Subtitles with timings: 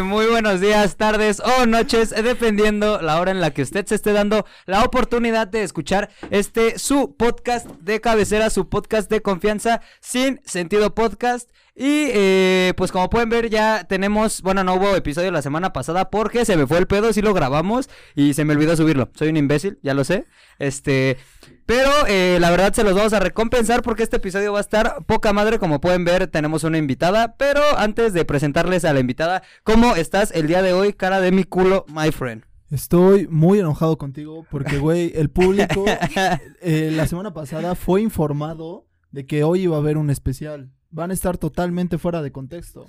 [0.00, 4.12] Muy buenos días, tardes o noches, dependiendo la hora en la que usted se esté
[4.12, 10.40] dando la oportunidad de escuchar este su podcast de cabecera, su podcast de confianza, sin
[10.44, 11.50] sentido podcast.
[11.74, 16.10] Y eh, pues como pueden ver ya tenemos, bueno no hubo episodio la semana pasada
[16.10, 19.10] porque se me fue el pedo, sí lo grabamos y se me olvidó subirlo.
[19.14, 20.24] Soy un imbécil, ya lo sé.
[20.58, 21.18] Este,
[21.66, 25.04] pero eh, la verdad se los vamos a recompensar porque este episodio va a estar
[25.06, 25.58] poca madre.
[25.58, 30.30] Como pueden ver tenemos una invitada, pero antes de presentarles a la invitada, ¿cómo estás
[30.32, 32.44] el día de hoy, cara de mi culo, my friend?
[32.70, 35.84] Estoy muy enojado contigo porque, güey, el público
[36.62, 41.10] eh, la semana pasada fue informado de que hoy iba a haber un especial van
[41.10, 42.86] a estar totalmente fuera de contexto.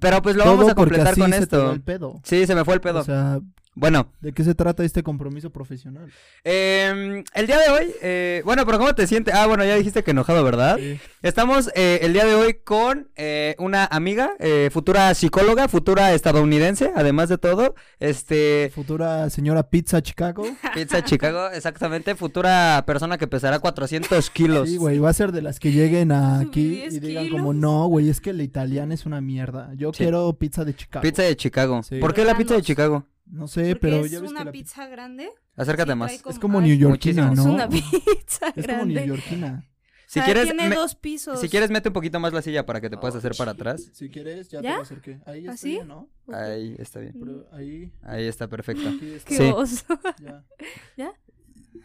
[0.00, 1.72] Pero pues lo vamos a completar con esto.
[1.72, 2.20] el pedo.
[2.22, 3.00] Sí, se me fue el pedo.
[3.00, 3.40] O sea,
[3.74, 4.12] bueno.
[4.20, 6.10] ¿De qué se trata este compromiso profesional?
[6.44, 9.34] Em, el día de hoy, eh, bueno, pero ¿cómo te sientes?
[9.34, 10.76] Ah, bueno, ya dijiste que enojado, ¿verdad?
[10.78, 10.98] Sí.
[11.22, 14.32] Estamos eh, el día de hoy con eh, una amiga,
[14.70, 17.74] futura psicóloga, futura estadounidense, además de todo.
[18.00, 18.70] Este.
[18.74, 20.44] Futura señora Pizza Chicago.
[20.74, 22.14] Pizza Chicago, exactamente.
[22.16, 24.68] Futura persona que pesará 400 kilos.
[24.68, 28.08] Sí, güey, va a ser de las que lleguen aquí y digan como, no, güey,
[28.08, 29.72] es que la italiana es una mierda.
[29.74, 31.02] Yo quiero pizza de Chicago.
[31.02, 31.80] Pizza de Chicago.
[32.00, 33.06] ¿Por qué la pizza de Chicago?
[33.30, 35.30] No sé, pero ya ves que la pizza grande.
[35.56, 36.12] Acércate más.
[36.12, 37.42] Es como New Yorkina, ¿no?
[37.42, 38.60] Es una pizza grande.
[38.60, 39.66] Es como New Yorkina.
[40.06, 41.40] Si quieres, tiene dos pisos.
[41.40, 43.90] Si quieres, mete un poquito más la silla para que te puedas hacer para atrás.
[43.92, 45.20] Si quieres, ya, te lo acerqué.
[45.24, 46.08] Ahí está bien, ¿no?
[46.32, 47.14] Ahí está bien.
[47.20, 47.92] Pero ahí...
[48.02, 48.90] Ahí está perfecto.
[48.98, 49.52] Qué sí.
[49.54, 49.84] oso.
[50.20, 50.44] Ya.
[50.96, 51.12] ¿Ya?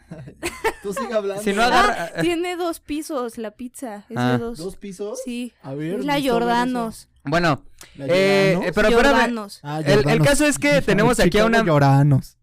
[0.82, 1.40] Tú sigue hablando.
[1.42, 2.10] Si no agarra...
[2.16, 4.04] Ah, tiene dos pisos la pizza.
[4.08, 4.32] Es Ah.
[4.32, 4.58] de dos.
[4.58, 5.20] ¿Dos pisos?
[5.24, 5.52] Sí.
[5.62, 6.00] A ver.
[6.00, 7.08] Es la Jordanos.
[7.26, 7.62] Bueno,
[7.96, 9.48] ¿La eh, pero espérame.
[9.62, 10.26] Ah, el- el Jordanos.
[10.26, 12.36] caso es que tenemos aquí a una- Lloranos.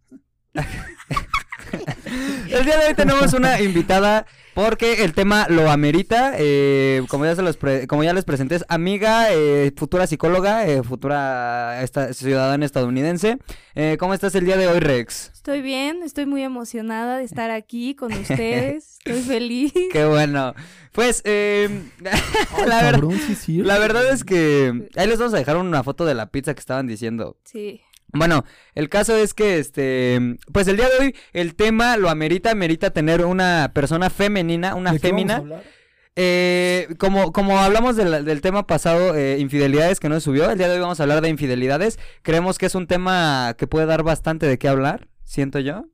[2.50, 6.34] El día de hoy tenemos una invitada porque el tema lo amerita.
[6.38, 10.66] eh, como, ya se los pre- como ya les presenté, es amiga, eh, futura psicóloga,
[10.68, 13.38] eh, futura esta- ciudadana estadounidense.
[13.76, 15.32] Eh, ¿Cómo estás el día de hoy, Rex?
[15.34, 18.98] Estoy bien, estoy muy emocionada de estar aquí con ustedes.
[19.06, 19.74] estoy feliz.
[19.92, 20.54] Qué bueno.
[20.92, 21.70] Pues, eh,
[22.06, 23.58] Ay, la, ver- cabrón, sí, sí.
[23.64, 26.60] la verdad es que ahí les vamos a dejar una foto de la pizza que
[26.60, 27.38] estaban diciendo.
[27.44, 27.82] Sí.
[28.14, 32.52] Bueno, el caso es que este, pues el día de hoy el tema lo amerita,
[32.52, 35.36] amerita tener una persona femenina, una ¿De qué vamos a fémina.
[35.38, 35.64] hablar?
[36.16, 40.58] Eh, como, como hablamos del, del tema pasado, eh, infidelidades que no se subió, el
[40.60, 41.98] día de hoy vamos a hablar de infidelidades.
[42.22, 45.86] Creemos que es un tema que puede dar bastante de qué hablar, siento yo.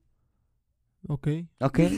[1.07, 1.27] Ok.
[1.59, 1.79] ¿Ok?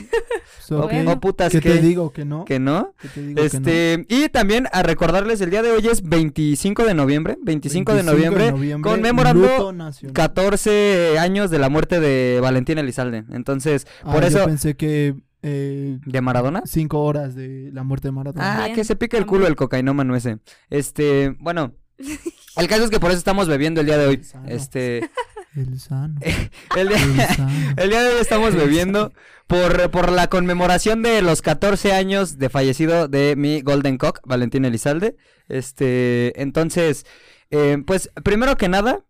[0.60, 0.92] So, O- ok.
[1.06, 2.44] o putas ¿Qué que, te digo que no?
[2.44, 2.94] que no.
[3.00, 3.46] ¿Qué te digo que no?
[3.46, 8.02] Este, y también a recordarles, el día de hoy es 25 de noviembre, 25, de
[8.02, 10.12] 25 noviembre, conmemorando luto nacional.
[10.14, 13.24] 14 años de la muerte de Valentín Elizalde.
[13.30, 14.44] Entonces, Ah, por yo eso...
[14.44, 16.62] pensé que eh, ¿De Maradona?
[16.66, 18.52] cinco horas de la muerte de Maradona.
[18.52, 19.52] Ah, También, que se pique el culo también.
[19.52, 20.38] el cocainómano ese.
[20.70, 21.72] Este, bueno,
[22.56, 24.22] el caso es que por eso estamos bebiendo el día de hoy.
[24.22, 24.48] Sano.
[24.48, 25.10] Este,
[25.54, 26.18] El sano.
[26.76, 27.74] el día, El sano.
[27.76, 29.12] el día de hoy estamos bebiendo
[29.46, 34.64] por, por la conmemoración de los 14 años de fallecido de mi Golden Cock, Valentín
[34.64, 35.16] Elizalde.
[35.48, 37.04] Este, entonces,
[37.50, 39.04] eh, pues, primero que nada,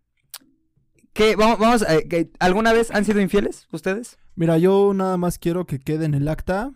[1.13, 4.17] que vamos, que, ¿alguna vez han sido infieles ustedes?
[4.35, 6.71] Mira, yo nada más quiero que quede en el acta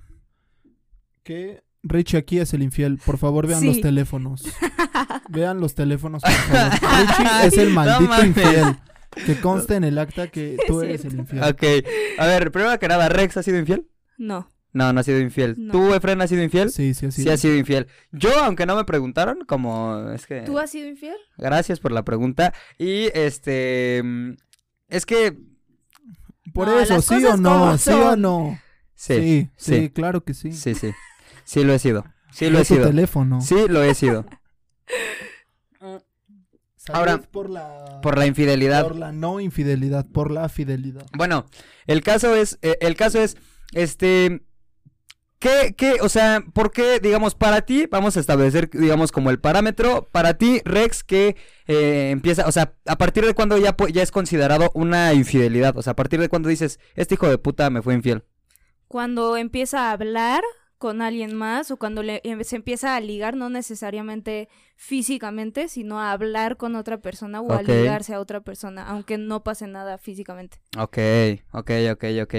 [1.24, 3.00] que Richie aquí es el infiel.
[3.04, 3.68] Por favor, vean Sí.
[3.68, 4.44] los teléfonos.
[5.30, 6.72] vean los teléfonos, por favor.
[7.02, 8.78] Richie es el maldito infiel.
[9.26, 11.44] Que conste en el acta que tú Es eres el infiel.
[11.44, 11.64] Ok,
[12.18, 13.88] a ver, primero que nada, ¿Rex ha sido infiel?
[14.18, 14.52] No.
[14.74, 15.56] No, no ha sido infiel.
[15.58, 15.72] No.
[15.72, 16.70] ¿Tú, Efren, has sido infiel?
[16.70, 17.24] Sí, sí, sí.
[17.24, 17.88] Sí, ha sido infiel.
[18.12, 20.42] Yo, aunque no me preguntaron, como es que...
[20.42, 21.16] ¿Tú has sido infiel?
[21.38, 22.54] Gracias por la pregunta.
[22.78, 24.04] Y este...
[24.88, 25.36] Es que...
[26.54, 28.60] Por No, eso, sí o no, sí o no.
[28.94, 29.90] Sí, sí, sí, sí.
[29.90, 30.52] claro que sí.
[30.52, 30.92] sí, sí.
[31.44, 32.06] Sí lo he sido.
[32.32, 32.88] Sí lo he tu sido.
[32.88, 33.42] teléfono.
[33.42, 34.26] Sí lo he sido.
[36.88, 38.84] Salud Ahora, por la Por la infidelidad.
[38.84, 41.06] por la no infidelidad, por la fidelidad.
[41.18, 41.46] Bueno,
[41.86, 42.58] el caso es...
[42.62, 43.36] eh, el caso es...
[43.74, 44.42] Este...
[45.40, 49.40] ¿Qué, qué, o sea, por qué, digamos, para ti, vamos a establecer, digamos, como el
[49.40, 51.36] parámetro, para ti, Rex, que
[51.68, 55.84] eh, empieza, o sea, a partir de cuando ya, ya es considerado una infidelidad, o
[55.84, 58.24] sea, a partir de cuando dices, este hijo de puta me fue infiel.
[58.88, 60.42] Cuando empieza a hablar
[60.78, 66.00] con alguien más o cuando le, em- se empieza a ligar, no necesariamente físicamente, sino
[66.00, 69.98] a hablar con otra persona o a ligarse a otra persona, aunque no pase nada
[69.98, 70.60] físicamente.
[70.78, 70.98] Ok,
[71.52, 72.36] ok, ok, ok.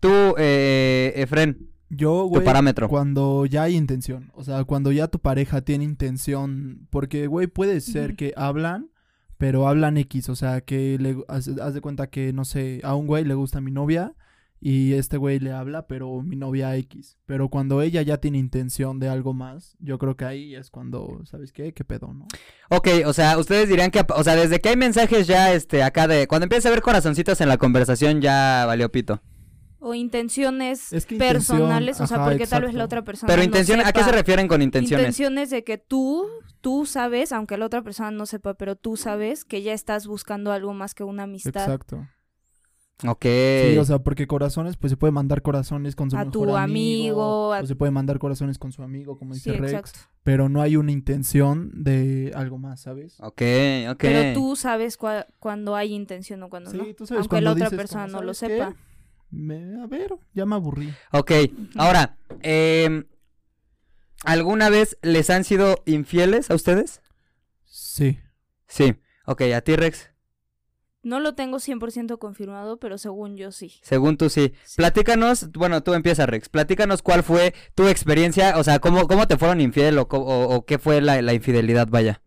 [0.00, 2.88] Tú, eh, Efren, Yo, güey, parámetro.
[2.88, 7.80] cuando ya hay intención, o sea, cuando ya tu pareja tiene intención, porque, güey, puede
[7.80, 8.90] ser que hablan,
[9.38, 12.94] pero hablan X, o sea, que le, haz, haz de cuenta que, no sé, a
[12.94, 14.14] un güey le gusta mi novia
[14.60, 17.18] y este güey le habla, pero mi novia X.
[17.26, 21.20] Pero cuando ella ya tiene intención de algo más, yo creo que ahí es cuando,
[21.24, 21.72] ¿sabes qué?
[21.72, 22.26] ¿Qué pedo, no?
[22.70, 26.08] Ok, o sea, ustedes dirían que, o sea, desde que hay mensajes ya, este, acá
[26.08, 29.20] de, cuando empieza a ver corazoncitos en la conversación ya valió pito.
[29.78, 33.28] O intenciones Es que intención, personales, o sea, ajá, porque tal vez la otra persona
[33.28, 35.04] Pero no intenciones, ¿a qué se refieren con intenciones?
[35.04, 36.26] Intenciones de que tú,
[36.60, 40.50] tú sabes, aunque la otra persona no sepa, pero tú sabes que ya estás buscando
[40.50, 42.08] algo más que una amistad Exacto.
[43.04, 43.24] Ok.
[43.24, 46.56] Sí, o sea, porque corazones, pues se puede mandar corazones con su A mejor tu
[46.56, 49.98] amigo, a- o se puede mandar corazones con su amigo, como Sí, dice Rex, exacto.
[50.22, 53.20] pero no hay una intención de algo más, ¿sabes?
[53.20, 53.42] Ok,
[53.90, 53.98] ok.
[53.98, 56.84] Pero tú sabes cua- cuando hay intención o cuando Sí, no.
[56.94, 58.64] tú sabes Aunque cuando la otra dices persona no lo "¿Sabes qué?
[58.64, 58.76] sepa.
[59.30, 60.90] Me- a ver, ya me aburrí.
[61.12, 61.32] Ok,
[61.76, 63.04] ahora, em,
[64.24, 67.02] ¿alguna vez les han sido infieles a ustedes?
[67.64, 68.18] Sí.
[68.66, 68.94] Sí.
[69.26, 70.10] Ok, a ti, Rex.
[71.06, 73.72] No lo tengo 100% confirmado, pero según yo sí.
[73.82, 74.54] Según tú, sí.
[74.64, 74.74] Sí.
[74.76, 76.48] Platícanos, bueno, tú empieza, Rex.
[76.48, 80.64] Platícanos cuál fue tu experiencia, o sea, cómo, cómo te fueron infiel o, o- o
[80.66, 82.22] qué fue la, la infidelidad, vaya.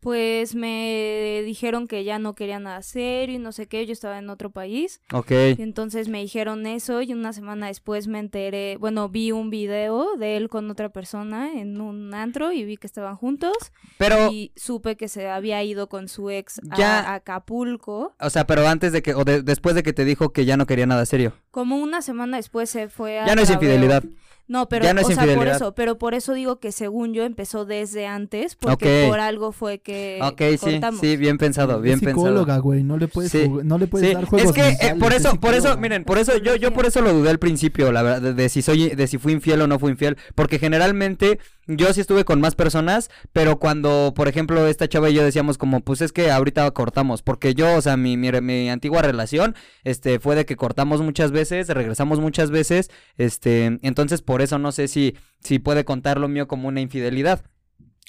[0.00, 4.18] Pues me dijeron que ya no querían nada serio y no sé qué, yo estaba
[4.18, 5.00] en otro país.
[5.12, 5.30] Ok.
[5.58, 10.16] Y entonces me dijeron eso y una semana después me enteré, bueno, vi un video
[10.16, 13.52] de él con otra persona en un antro y vi que estaban juntos
[13.98, 18.14] Pero, y supe que se había ido con su ex a Acapulco.
[18.18, 20.56] o sea, pero antes de que, o de- después de que te dijo que ya
[20.56, 21.34] no quería nada serio.
[21.50, 23.68] Como una semana después se fue a Ya no es Traveo.
[23.70, 24.04] infidelidad.
[24.46, 25.56] No, pero Ya no es o sea, por infidelidad.
[25.56, 29.78] eso, pero por eso digo que según yo empezó desde antes, porque por algo fue
[29.78, 31.00] que ok, sí, cortamos.
[31.00, 32.26] sí, bien pensado, bien es pensado.
[32.26, 33.48] psicóloga, güey, no le puedes, Sí.
[33.48, 35.76] no le puedes Sí, dar juegos es que eh, mentales, por es eso, por eso,
[35.76, 38.48] miren, por eso yo, yo por eso lo dudé al principio, la verdad, de, de
[38.48, 41.38] si soy, de si fui infiel o no fui infiel, porque generalmente
[41.76, 45.58] yo sí estuve con más personas, pero cuando, por ejemplo, esta chava y yo decíamos
[45.58, 49.54] como, pues es que ahorita cortamos, porque yo, o sea, mi, mi, mi antigua relación,
[49.84, 54.72] este, fue de que cortamos muchas veces, regresamos muchas veces, este, entonces por eso no
[54.72, 57.44] sé si, si puede contar lo mío como una infidelidad.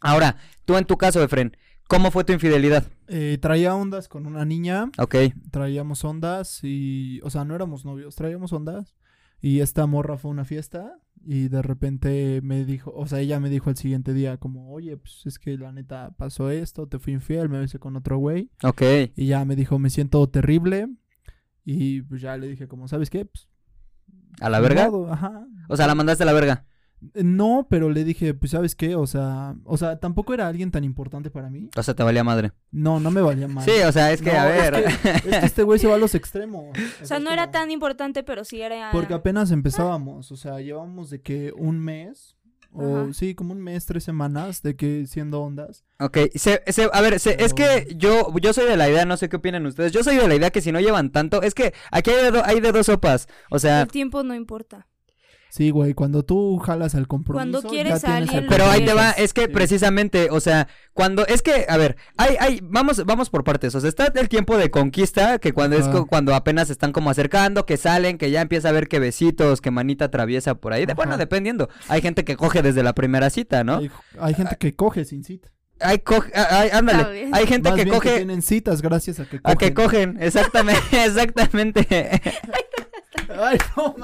[0.02, 1.56] Ahora, tú en tu caso, Efren,
[1.88, 2.86] ¿cómo fue tu infidelidad?
[3.08, 5.16] Eh, traía ondas con una niña, Ok,
[5.52, 8.96] traíamos ondas y, o sea, no éramos novios, traíamos ondas
[9.42, 13.40] y esta morra fue a una fiesta y de repente me dijo, o sea, ella
[13.40, 17.00] me dijo el siguiente día como, oye, pues es que la neta pasó esto, te
[17.00, 18.82] fui infiel, me besé con otro güey ok,
[19.16, 20.88] y ya me dijo, me siento terrible
[21.64, 23.26] y pues ya le dije como, ¿sabes qué?
[23.26, 23.48] Pues,
[24.40, 24.90] ¿a la verga?
[24.90, 25.46] modo, ajá.
[25.70, 26.66] O sea, la mandaste a la verga.
[27.16, 28.96] No, pero le dije, pues, ¿sabes qué?
[28.96, 31.70] O sea, o sea, tampoco era alguien tan importante para mí.
[31.76, 32.52] O sea, te valía madre.
[32.72, 33.66] No, no me valía mal.
[33.66, 34.76] Sí, o sea, es que, No, a ver.
[34.76, 36.66] Es que, es que este güey se va a los extremos.
[37.02, 41.10] O sea, no era tan importante, pero sí era Porque apenas empezábamos, o sea, llevamos
[41.10, 42.38] de que un mes,
[42.74, 43.14] o Ajá.
[43.14, 45.84] sí, como un mes, tres semanas, de que siendo ondas.
[46.00, 49.18] Ok, se, se- a ver, se- es que yo, yo soy de la idea, no
[49.18, 51.54] sé qué opinan ustedes, yo soy de la idea que si no llevan tanto, es
[51.56, 54.88] que aquí hay de, do- hay de dos sopas, o sea, El tiempo no importa.
[55.54, 57.40] Sí, güey, cuando tú jalas al compromiso.
[57.40, 59.48] Cuando ya quieres a tienes alguien, pero ahí te va, es que Sí.
[59.50, 63.82] precisamente, o sea, cuando, es que, a ver, hay, hay, vamos, vamos por partes, o
[63.82, 66.06] sea, está el tiempo de conquista, que cuando es Ajá.
[66.10, 69.60] cuando apenas se están como acercando, que salen, que ya empieza a ver que besitos,
[69.60, 73.30] que manita atraviesa por ahí, de- bueno, dependiendo, hay gente que coge desde la primera
[73.30, 73.80] cita, ¿no?
[73.80, 75.50] Hay, hay gente que coge sin cita.
[75.84, 78.16] Hay, coge, hay, ándale, hay gente Más que bien coge...
[78.18, 79.58] tienen citas gracias a que A cogen.
[79.58, 82.22] que cogen, exactamente, exactamente.
[83.42, 83.96] Ay, no.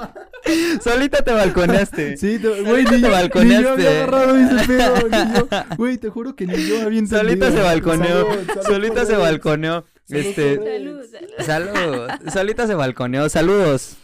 [0.82, 2.16] Solita te balconeaste.
[2.16, 3.62] Sí, te- güey, Solita ni, te yo- ni balconeaste.
[3.62, 4.94] yo había agarrado ese pedo.
[5.08, 5.48] ni yo.
[5.76, 7.18] Güey, te juro que ni yo había entendido.
[7.20, 8.26] Solita se balconeó.
[8.30, 9.86] Salud, salud Solita se balconeó.
[10.04, 10.56] Salud Este.
[10.56, 11.04] Salud,
[11.44, 11.68] salud.
[11.76, 12.30] salud.
[12.32, 13.28] Solita se balconeó.
[13.28, 13.96] Saludos.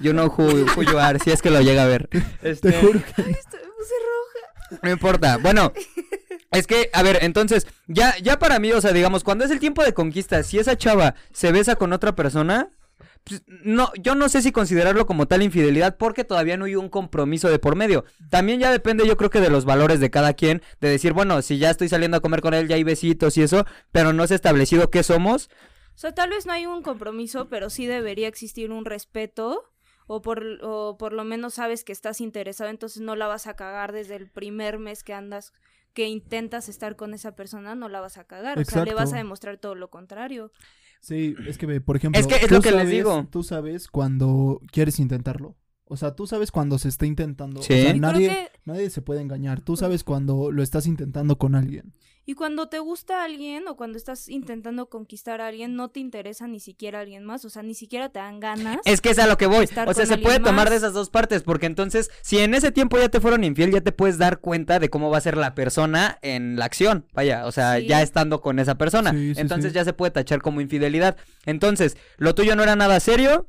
[0.00, 0.44] You know who,
[0.76, 2.08] who you are, si es que lo llega a ver.
[2.42, 3.22] Este, Te juro que.
[3.22, 3.94] Ay, estoy- me puse
[4.70, 4.80] roja.
[4.82, 5.36] No importa.
[5.38, 5.72] Bueno,
[6.52, 9.58] es que, a ver, entonces, ya, ya para mí, o sea, digamos, cuando es el
[9.58, 12.68] tiempo de conquista, si esa chava se besa con otra persona,
[13.46, 17.48] no, yo no sé si considerarlo como tal infidelidad porque todavía no hay un compromiso
[17.48, 18.04] de por medio.
[18.30, 21.42] También ya depende, yo creo que de los valores de cada quien, de decir, bueno,
[21.42, 24.26] si ya estoy saliendo a comer con él, ya hay besitos y eso, pero no
[24.26, 25.50] se ha establecido qué somos.
[25.94, 29.64] O sea, tal vez no hay un compromiso, pero sí debería existir un respeto.
[30.10, 33.56] O por, o por lo menos sabes que estás interesado, entonces no la vas a
[33.56, 35.52] cagar desde el primer mes que andas,
[35.92, 38.58] que intentas estar con esa persona, no la vas a cagar.
[38.58, 39.16] O sea, le vas Exacto.
[39.16, 40.50] a demostrar todo lo contrario.
[41.00, 42.20] Sí, es que, ve, por ejemplo.
[42.20, 43.26] Es que es tú lo que les sabes- digo.
[43.30, 45.56] Tú sabes cuando quieres intentarlo.
[45.84, 47.62] O sea, tú sabes cuando se está intentando.
[47.62, 47.72] Sí.
[47.72, 49.60] O sea, nadie, que- nadie se puede engañar.
[49.62, 51.94] Tú sabes cuando lo estás intentando con alguien.
[52.28, 56.46] Y cuando te gusta alguien o cuando estás intentando conquistar a alguien, no te interesa
[56.46, 58.80] ni siquiera alguien más, o sea, ni siquiera te dan ganas.
[58.84, 59.64] Es que es a lo que voy.
[59.64, 60.70] Estar O sea, se puede tomar más.
[60.70, 63.80] de esas dos partes, porque entonces, si en ese tiempo ya te fueron infiel, ya
[63.80, 67.06] te puedes dar cuenta de cómo va a ser la persona en la acción.
[67.14, 67.86] Vaya, o sea, Sí.
[67.86, 69.12] ya estando con esa persona.
[69.12, 69.76] Sí, sí, entonces sí.
[69.76, 71.16] ya se puede tachar como infidelidad.
[71.46, 73.48] Entonces, lo tuyo no era nada serio.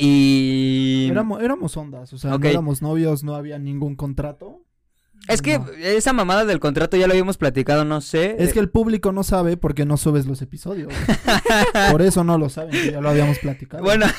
[0.00, 1.08] Y...
[1.10, 4.65] Éramos, éramos ondas, o sea, no éramos novios, no había ningún contrato.
[5.28, 5.66] Es que No.
[5.82, 8.36] esa mamada del contrato ya lo habíamos platicado, no sé.
[8.38, 10.92] Es que el público no sabe porque no subes los episodios.
[11.90, 13.82] Por eso no lo saben, ya lo habíamos platicado.
[13.82, 14.06] Bueno.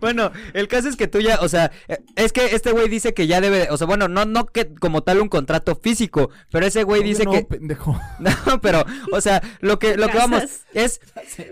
[0.00, 3.14] bueno, el caso es que tú ya, o sea, eh, es que este güey dice
[3.14, 6.66] que ya debe, o sea, bueno, no, no que como tal un contrato físico, pero
[6.66, 7.98] ese güey dice no, que, pendejo.
[8.18, 10.44] no, pero, o sea, lo que, lo que vamos,
[10.74, 11.00] es,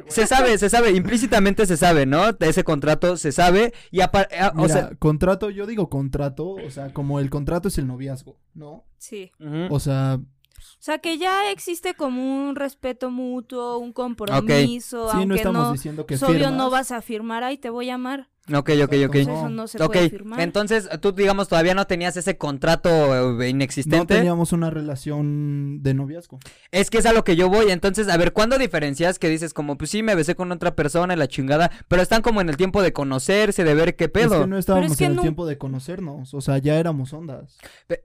[0.08, 2.32] se sabe, se sabe, implícitamente se sabe, ¿no?
[2.32, 6.70] De ese contrato se sabe, y aparte, o Mira, sea, contrato, yo digo contrato, o
[6.70, 8.84] sea, como el contrato es el noviazgo, ¿no?
[8.98, 9.30] Sí.
[9.70, 10.20] O sea,
[10.58, 15.62] O sea, que ya existe como un respeto mutuo, un compromiso, sí, no aunque estamos
[15.66, 16.52] no, diciendo que pues, obvio firmas.
[16.56, 18.28] no vas a firmar, ay, te voy a amar.
[18.54, 19.14] ok, ok, ok.
[19.16, 19.20] No.
[19.20, 20.40] eso no se Ok, puede firmar.
[20.40, 24.14] entonces tú digamos todavía no tenías ese contrato eh, No inexistente.
[24.14, 26.38] teníamos una relación de noviazgo.
[26.70, 27.70] Es que es a lo que yo voy.
[27.70, 31.14] Entonces, a ver, ¿cuándo diferencias que dices como, pues sí, me besé con otra persona
[31.14, 34.34] y la chingada, pero están como en el tiempo de conocerse, de ver qué pedo?
[34.36, 37.12] Es que no estábamos que en el no- tiempo de conocernos, o sea, ya éramos
[37.12, 37.56] ondas.
[37.88, 38.04] Pe-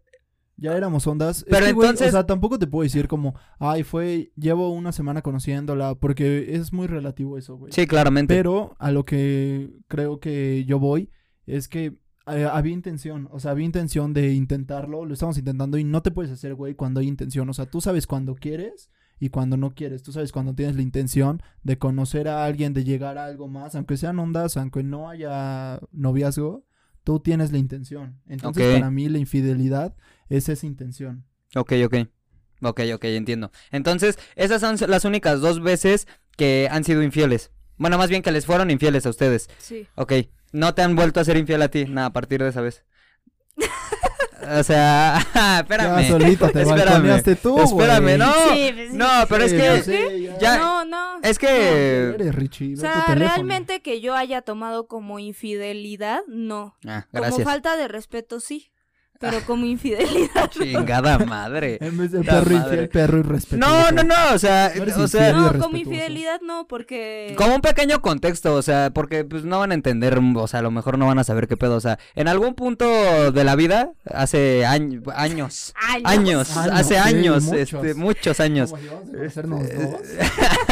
[0.62, 1.44] Ya éramos ondas.
[1.50, 4.70] Pero es que, güey, entonces- o sea, tampoco te puedo decir como, ay, fue, llevo
[4.72, 7.74] una semana conociéndola, porque es muy relativo eso, güey.
[7.74, 8.36] Sí, claramente.
[8.36, 11.10] Pero a lo que creo que yo voy
[11.48, 15.84] es que eh, había intención, o sea, había intención de intentarlo, lo estamos intentando y
[15.84, 19.30] no te puedes hacer, güey, cuando hay intención, o sea, tú sabes cuando quieres y
[19.30, 23.18] cuando no quieres, tú sabes cuando tienes la intención de conocer a alguien, de llegar
[23.18, 26.64] a algo más, aunque sean ondas, aunque no haya noviazgo,
[27.04, 28.20] tú tienes la intención.
[28.28, 29.96] Entonces, para mí la infidelidad
[30.30, 31.26] es esa intención.
[31.56, 31.96] Ok, ok.
[32.64, 33.52] Ok, ok, entiendo.
[33.72, 37.52] Entonces, esas son las únicas dos veces que han sido infieles.
[37.78, 39.50] Bueno, más bien que les fueron infieles a ustedes.
[39.58, 39.88] Sí.
[39.96, 40.14] Ok.
[40.52, 42.84] No te han vuelto a ser infiel a ti, nada, a partir de esa vez.
[44.60, 45.18] o sea,
[45.60, 46.02] espérame.
[46.04, 46.86] Ya solito te espérame.
[46.86, 47.66] balconeaste tú, güey.
[47.66, 48.34] Espérame, no.
[48.34, 48.98] Sí, pues sí.
[48.98, 51.20] No, pero es que ya No, no.
[51.22, 56.76] es que Eres Richie, O sea, realmente que yo haya tomado como infidelidad, no.
[56.88, 58.71] Ah, Como falta de respeto, sí.
[59.22, 60.30] Pero como infidelidad.
[60.36, 60.48] no.
[60.50, 61.78] Chingada madre.
[61.82, 62.56] En vez de La perro madre.
[62.74, 63.74] infiel, perro irrespetuoso.
[63.74, 65.32] No, no, no, o sea, No o sea.
[65.34, 67.34] No, como infidelidad no, porque.
[67.38, 70.64] como un pequeño contexto, o sea, porque pues no van a entender, o sea, a
[70.64, 73.56] lo mejor no van a saber qué pedo, o sea, en algún punto de la
[73.56, 76.04] vida, hace año- años, Años.
[76.06, 77.06] años, Años, hace sí, muchos.
[77.08, 80.02] años, este, muchos años, ¿Cómo llevamos de conocernos dos?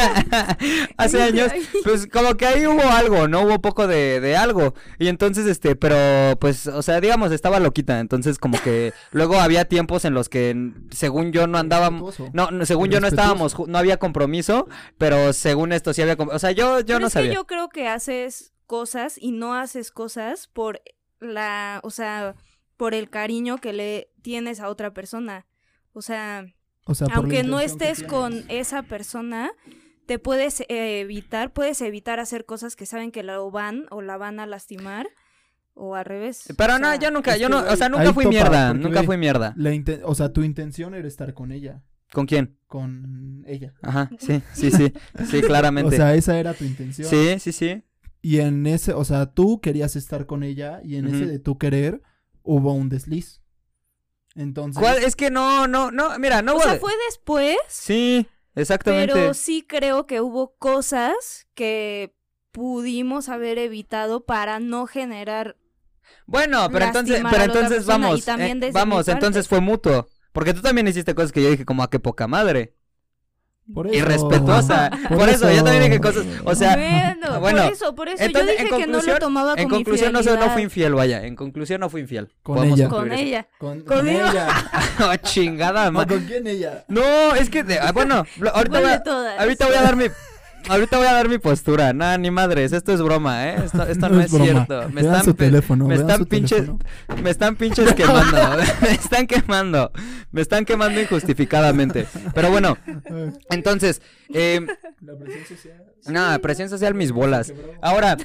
[0.96, 1.52] hace años,
[1.84, 3.42] pues como que ahí hubo algo, ¿no?
[3.42, 4.74] Hubo poco de, de algo.
[4.98, 8.00] Y entonces, este, pero pues, o sea, digamos, estaba loquita.
[8.00, 12.18] Entonces, como que luego había tiempos en los que, según yo, no andábamos.
[12.32, 14.68] No, no, según yo no estábamos, no había compromiso,
[14.98, 16.36] pero según esto sí había compromiso.
[16.36, 17.30] O sea, yo, yo Pero no es sabía.
[17.30, 20.80] que yo creo que haces cosas y no haces cosas por
[21.20, 22.34] la, o sea,
[22.76, 25.46] por el cariño que le tienes a otra persona.
[25.92, 26.46] O sea,
[26.86, 29.52] O sea, aunque no estés con esa persona,
[30.06, 34.40] te puedes evitar, puedes evitar hacer cosas que saben que la van o la van
[34.40, 35.08] a lastimar
[35.74, 36.44] o al revés.
[36.56, 39.00] Pero O no, sea, yo nunca, yo no, o sea, nunca fui topa, mierda, nunca
[39.00, 39.54] ve, fui mierda.
[39.56, 39.70] La
[40.04, 42.58] o sea, tu intención era estar con ella, ¿Con quién?
[42.66, 43.74] con ella.
[43.82, 44.92] Ajá, sí, sí, sí,
[45.30, 45.94] sí, claramente.
[45.94, 47.08] O sea, esa era tu intención.
[47.08, 47.84] sí, sí, sí.
[48.22, 51.56] Y en ese, o sea, tú querías estar con ella y en ese de tu
[51.56, 52.02] querer
[52.42, 53.40] hubo un desliz.
[54.34, 54.98] Entonces, ¿Cuál?
[54.98, 59.12] Es que no, no, no, mira, no o sea, fue después, Sí, exactamente.
[59.14, 62.14] pero sí creo que hubo cosas que
[62.52, 65.56] pudimos haber evitado para no generar
[66.26, 70.06] Bueno, pero entonces, pero entonces vamos, eh, vamos, mi entonces fue mutuo.
[70.32, 72.74] Porque tú también hiciste cosas que yo dije como a qué poca madre.
[73.74, 74.90] por eso- Irrespetuosa.
[75.08, 78.54] Por, eso, yo también dije cosas, o sea, bueno, bueno, por eso, por eso entonces,
[78.56, 80.54] yo en dije que no conclusión- lo tomaba como en conclusión no, soy- no infidelidad.
[80.54, 82.32] fui infiel, vaya, en conclusión no fui infiel.
[82.42, 82.88] Con Podemos ella.
[82.88, 83.48] con ella.
[83.58, 84.48] Con, con ella.
[85.02, 86.84] Oh, chingada, No, ¿Con quién ella?
[86.88, 90.06] No, es que, de- ah, bueno, ahorita voy a dar mi,
[90.68, 91.92] ahorita voy a dar mi postura.
[91.92, 93.56] Nada, ni madres, esto es broma, ¿eh?
[93.64, 94.44] Esto, esto no, es, broma.
[94.44, 94.88] cierto.
[94.90, 96.78] Me Vean están, su teléfono, me vean están su pinches, teléfono.
[97.22, 98.38] me están pinches quemando,
[98.82, 99.92] me están quemando,
[100.32, 102.06] me están quemando injustificadamente.
[102.34, 102.76] Pero bueno,
[103.50, 104.02] entonces,
[104.34, 104.60] eh,
[105.00, 105.84] La presión social.
[106.06, 107.52] no, presión social mis bolas.
[107.82, 108.16] Ahora,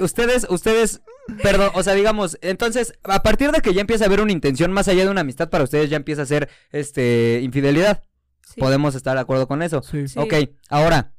[0.00, 1.00] ustedes, ustedes,
[1.42, 4.72] perdón, o sea, digamos, entonces, a partir de que ya empieza a haber una intención
[4.72, 8.02] más allá de una amistad para ustedes, ya empieza a ser, este, infidelidad.
[8.42, 8.60] Sí.
[8.60, 9.82] Podemos estar de acuerdo con eso.
[9.82, 10.06] Sí.
[10.06, 10.18] Sí.
[10.18, 10.32] Ok,
[10.70, 11.12] ahora,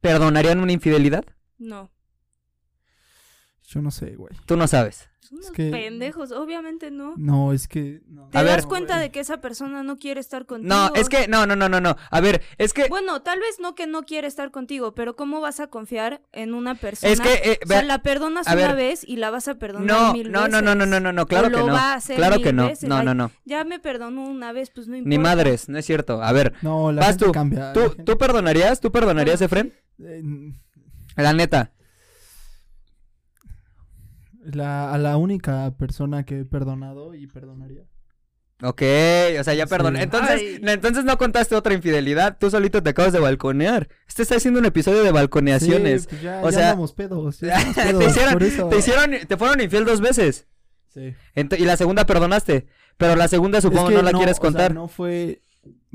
[0.00, 1.24] ¿perdonarían una infidelidad?
[1.58, 1.90] No.
[3.68, 4.34] Yo no sé, güey.
[4.46, 5.08] Tú no sabes.
[5.20, 7.14] Son unos que- pendejos, obviamente no.
[7.16, 8.00] No, es que.
[8.08, 8.28] no.
[8.30, 8.56] Te A ver.
[8.56, 10.74] das cuenta de que esa persona no quiere estar contigo.
[10.74, 11.96] No, es que, no, no, no, no, no.
[12.10, 15.40] A ver, es que, Bueno, tal vez no que no quiere estar contigo, pero ¿cómo
[15.40, 17.12] vas a confiar en una persona?
[17.12, 18.76] es que, eh, o sea, ve- la perdonas a una ver.
[18.76, 20.88] vez y la vas a perdonar no, mil no, no, no, no, veces.
[20.90, 21.72] no, no, no, claro O que lo no.
[21.74, 22.66] va a hacer Claro mil que no.
[22.66, 22.88] veces.
[22.88, 23.30] No, no, no.
[23.44, 25.10] Ya me perdonó una vez, pues no importa.
[25.10, 26.20] Ni madres, no es cierto.
[26.24, 27.32] A ver, No, la vas gente tú.
[27.32, 27.58] cambia.
[27.66, 28.80] la ¿Tú, gente- ¿Tú perdonarías?
[28.80, 29.74] ¿Tú perdonarías, Efren?
[30.04, 30.22] Eh,
[31.16, 31.72] La neta.
[34.42, 37.82] La, a la única persona que he perdonado y perdonaría.
[38.62, 38.82] Ok,
[39.38, 39.96] o sea, ya perdón.
[39.96, 40.02] Sí.
[40.02, 40.60] Entonces, Ay.
[40.66, 42.36] entonces no contaste otra infidelidad.
[42.38, 43.88] Tú solito te acabas de balconear.
[44.06, 46.02] Este está haciendo un episodio de balconeaciones.
[46.02, 47.40] Sí, pues ya, O ya sea, andamos pedos.
[47.40, 48.68] ya andamos te, pedos, hicieron, por eso.
[48.68, 50.46] te hicieron, te fueron infiel dos veces.
[50.88, 51.14] Sí.
[51.34, 52.66] Ent- y la segunda perdonaste.
[52.98, 54.74] Pero la segunda supongo Es que no la quieres o sea, contar.
[54.74, 55.42] no fue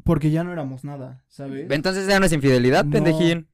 [0.04, 1.68] porque ya no éramos nada, ¿sabes?
[1.70, 2.92] Entonces ya no es infidelidad, No.
[2.92, 3.48] pendejín.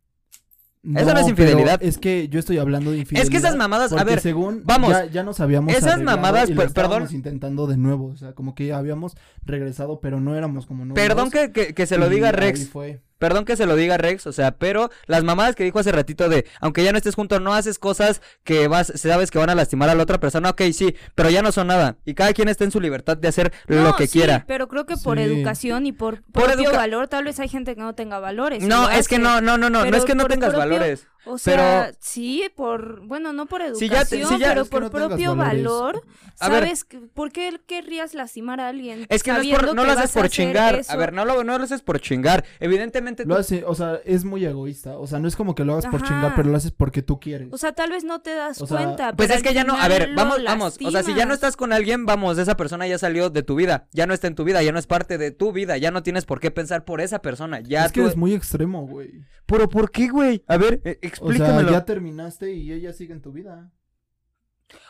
[0.83, 1.81] Eso no es infidelidad.
[1.83, 3.23] Es que yo estoy hablando de infidelidad.
[3.23, 6.55] Es que esas mamadas, a ver, según vamos, ya, ya nos habíamos esas mamadas, y
[6.55, 7.15] per- estábamos perdón.
[7.15, 10.99] intentando de nuevo, o sea, como que habíamos regresado, pero no éramos como nuevos.
[10.99, 12.67] Perdón que, que, que se lo diga ahí Rex.
[12.69, 13.01] fue.
[13.21, 16.27] Perdón que se lo diga Rex, o sea, pero las mamadas que dijo hace ratito
[16.27, 19.53] de, aunque ya no estés junto, no haces cosas que vas, sabes que van a
[19.55, 21.97] lastimar a la otra persona, ok, sí, pero ya no son nada.
[22.03, 24.43] Y cada quien está en su libertad de hacer lo que sí, quiera.
[24.47, 25.23] Pero creo que por Sí.
[25.23, 28.63] educación y por, Por propio educa- valor, tal vez hay gente que no tenga valores.
[28.63, 31.05] No, es que no, no, no, no, no es que no tengas propio- valores.
[31.25, 34.65] O sea, Pero- sí, por, bueno, no por Si educación, ya te- si ya- pero
[34.65, 36.01] por no propio valor,
[36.39, 36.47] A.
[36.47, 36.83] ¿sabes?
[36.83, 39.05] que- ¿Por qué querrías lastimar a alguien?
[39.09, 40.81] Es que no, es por- no que lo haces por chingar.
[40.87, 42.43] A ver, no lo, no lo haces por chingar.
[42.59, 45.63] Evidentemente Lo tú- hace, o sea, es muy egoísta, o sea, no es como que
[45.63, 47.49] lo hagas por chingar, pero lo haces porque tú quieres.
[47.51, 49.13] O sea, tal vez no te das O sea, cuenta.
[49.15, 51.33] Pues pero es que ya no, a ver, vamos, vamos, o sea, si ya no
[51.33, 54.35] estás con alguien, vamos, esa persona ya salió de tu vida, ya no está en
[54.35, 56.83] tu vida, ya no es parte de tu vida, ya no tienes por qué pensar
[56.85, 59.21] por esa persona, ya es que es muy extremo, güey.
[59.45, 60.43] Pero ¿por qué, güey?
[60.47, 61.71] A ver, eh, O sea, explícamelo.
[61.71, 63.71] ya terminaste y ella sigue en tu vida.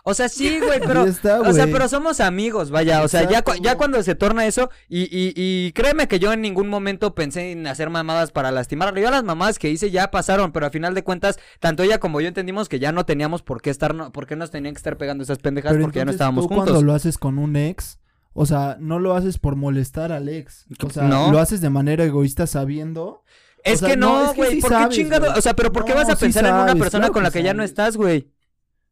[0.03, 1.05] O sea, sí, güey, pero.
[1.05, 3.01] Está, o sea, pero somos amigos, vaya.
[3.03, 6.31] O sea, ya, cu- ya cuando se torna eso, y, y, y créeme que yo
[6.33, 8.99] en ningún momento pensé en hacer mamadas para lastimarlo.
[9.01, 12.21] Yo las mamadas que hice ya pasaron, pero a final de cuentas, tanto ella como
[12.21, 14.79] yo entendimos que ya no teníamos por qué estar, no, por qué nos tenían que
[14.79, 16.65] estar pegando esas pendejas Pero porque ya no estábamos tú juntos.
[16.69, 17.99] cuando lo haces con un ex,
[18.33, 20.67] o sea, no lo haces por molestar al ex.
[20.85, 21.31] O sea, No.
[21.31, 23.23] lo haces de manera egoísta sabiendo.
[23.63, 25.33] Es o sea, que no, no, es que güey, sí ¿por qué chingado?
[25.37, 27.23] O sea, pero ¿por qué No, vas a sí pensar en una persona claro con
[27.23, 28.31] la que ya no estás, güey?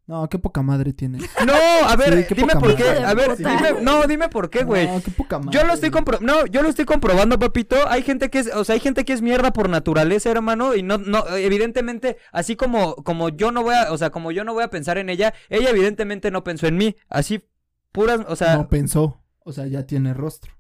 [0.10, 1.22] No, qué poca madre tienes.
[1.46, 2.84] No, a ver, Sí, dime por qué.
[2.84, 4.88] A ver, dime, no, dime por qué, güey.
[4.88, 5.58] No, qué poca madre.
[5.58, 7.76] Yo lo estoy compro no, yo lo estoy comprobando, papito.
[7.88, 10.82] Hay gente que es, o sea, hay gente que es mierda por naturaleza, hermano, y
[10.82, 14.56] no no evidentemente, así como como yo no voy a, o sea, como yo no
[14.56, 16.96] voy a pensar en ella, ella evidentemente no pensó en mí.
[17.08, 17.48] Así
[17.92, 19.22] puras, o sea, No pensó.
[19.44, 20.54] O sea, ya tiene rostro.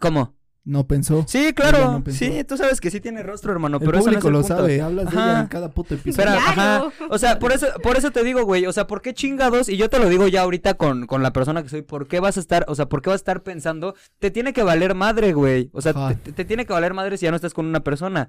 [0.00, 0.34] ¿cómo?
[0.66, 1.26] No pensó.
[1.28, 1.92] Sí, claro.
[1.92, 2.18] no pensó.
[2.24, 4.32] sí, tú sabes que sí tiene rostro, hermano, el pero eso no es público el
[4.32, 4.56] lo punto.
[4.56, 4.80] sabe.
[4.80, 6.28] Hablas de ella en cada puto episodio.
[6.30, 6.92] Espera, Claro.
[6.98, 7.06] ajá.
[7.10, 8.64] O sea, por eso, por eso te digo, güey.
[8.66, 9.68] O sea, ¿por qué chingados?
[9.68, 11.82] Y yo te lo digo ya ahorita con, con la persona que soy.
[11.82, 13.94] ¿Por qué vas a estar, o sea, por qué vas a estar pensando?
[14.18, 15.68] Te tiene que valer madre, güey.
[15.74, 18.28] O sea, te, te tiene que valer madre si ya no estás con una persona.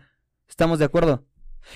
[0.50, 1.24] ¿Estamos de acuerdo?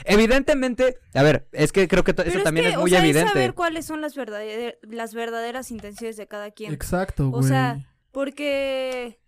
[0.04, 2.90] Evidentemente, a ver, es que creo que Pero eso es también que, es o muy
[2.92, 3.32] sea, evidente.
[3.32, 6.74] saber cuáles son las, verdader- las verdaderas intenciones de cada quien.
[6.74, 7.40] Exacto, güey.
[7.40, 7.80] O sea,
[8.12, 9.20] porque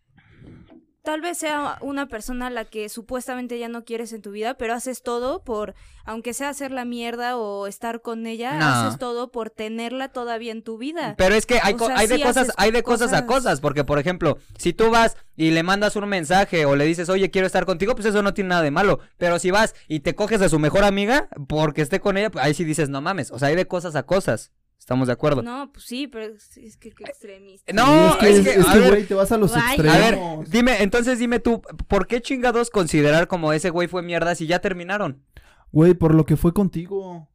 [1.04, 4.74] tal vez sea una persona la que supuestamente ya no quieres en tu vida, pero
[4.74, 5.74] haces todo por,
[6.06, 8.66] aunque sea hacer la mierda o estar con ella, No.
[8.66, 11.16] haces todo por tenerla todavía en tu vida.
[11.18, 13.26] Pero es que hay, O co- sea, hay de sí cosas, hay de cosas a
[13.26, 16.86] cosas- cosas, porque por ejemplo, si tú vas y le mandas un mensaje o le
[16.86, 19.00] dices, oye, quiero estar contigo, pues eso no tiene nada de malo.
[19.18, 22.46] Pero si vas y te coges a su mejor amiga porque esté con ella, pues
[22.46, 23.32] ahí sí dices, no mames.
[23.32, 24.52] O sea, hay de cosas a cosas.
[24.92, 25.42] Estamos de acuerdo.
[25.42, 27.72] No, pues sí, pero es, es que qué extremista.
[27.72, 29.74] No, Sí, es es que, es a que, ver, güey, te vas a los Vaya.
[29.74, 29.96] extremos.
[29.96, 30.00] A
[30.38, 34.48] ver, dime, entonces dime tú, ¿por qué chingados considerar como ese güey fue mierda si
[34.48, 35.24] ya terminaron?
[35.72, 37.30] Güey, por lo que fue contigo.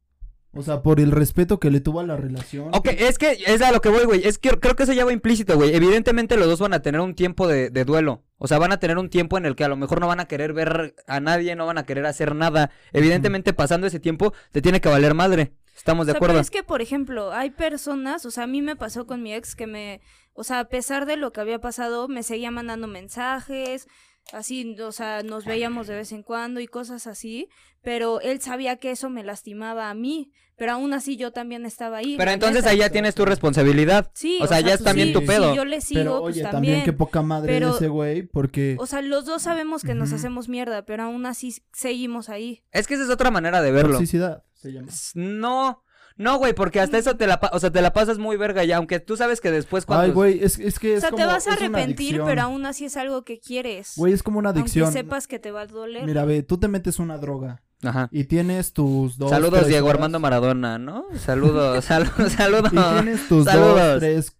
[0.53, 2.69] O sea, por el respeto que le tuvo a la relación.
[2.73, 4.21] Ok, es que es a lo que voy, güey.
[4.27, 5.75] Es que creo que eso ya va implícito, güey.
[5.75, 8.23] Evidentemente los dos van a tener un tiempo de, de duelo.
[8.37, 10.19] O sea, van a tener un tiempo en el que a lo mejor no van
[10.19, 12.69] a querer ver a nadie, no van a querer hacer nada.
[12.93, 15.53] Evidentemente, pasando ese tiempo, te tiene que valer madre.
[15.77, 16.33] Estamos de O sea, acuerdo.
[16.33, 19.33] pero es que, por ejemplo, hay personas, o sea, a mí me pasó con mi
[19.33, 20.01] ex que me,
[20.33, 23.87] o sea, a pesar de lo que había pasado, me seguía mandando mensajes,
[24.33, 27.47] así, o sea, nos veíamos de vez en cuando y cosas así,
[27.81, 31.97] pero él sabía que eso me lastimaba a mí, pero aún así yo también estaba
[31.97, 32.15] ahí.
[32.17, 34.09] Pero entonces ahí ya tienes tu responsabilidad.
[34.15, 35.53] Sí, o sea, ya es pues también sí, tu pedo.
[35.55, 36.73] yo le sigo, Pero pues oye, también.
[36.79, 38.75] también qué poca madre Pero- ese güey, porque...
[38.79, 42.63] O sea, los dos sabemos que nos hacemos mierda, pero aún así seguimos ahí.
[42.71, 43.91] Es que esa es otra manera de verlo.
[43.93, 44.87] Toxicidad se llama.
[45.15, 45.83] No,
[46.17, 48.77] no, güey, porque hasta eso te la, o sea, te la pasas muy verga ya,
[48.77, 50.05] aunque tú sabes que después cuando...
[50.05, 51.21] Ay, güey, es, es que O es sea, como...
[51.23, 53.93] te vas a arrepentir, pero aún así es algo que quieres.
[53.97, 54.85] Güey, es como una adicción.
[54.85, 56.05] Aunque sepas que te va a doler.
[56.05, 58.09] Mira, ve, tú te metes una droga Ajá.
[58.11, 59.29] y tienes tus dos...
[59.29, 61.05] Saludos tres Diego horas- Armando Maradona, ¿no?
[61.23, 62.73] Saludos, saludos, saludos.
[62.73, 63.75] Y tienes tus Saludos.
[63.75, 64.37] dos, tres,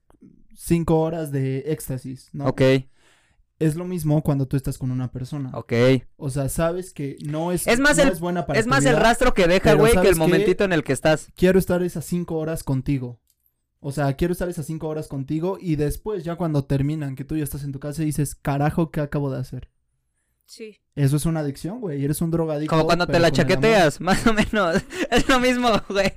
[0.55, 2.47] cinco horas de éxtasis, ¿no?
[2.47, 2.61] Ok,
[3.59, 5.49] Es lo mismo cuando tú estás con una persona.
[5.53, 5.73] ok.
[6.17, 8.85] O sea, sabes que no es, Es más no el- es buena para Es más
[8.85, 11.27] el rastro que deja, güey, que el momentito en el que estás.
[11.35, 13.19] Quiero estar esas cinco horas contigo.
[13.79, 17.35] O sea, quiero estar esas cinco horas contigo y después ya cuando terminan, que tú
[17.37, 19.69] ya estás en tu casa y dices, carajo, ¿qué acabo de hacer?
[20.45, 20.79] Sí.
[20.95, 22.03] Eso es una adicción, güey.
[22.03, 22.73] Eres un drogadicto.
[22.73, 24.81] Como cuando te la chaqueteas, más o menos.
[25.11, 26.13] Es lo mismo, güey.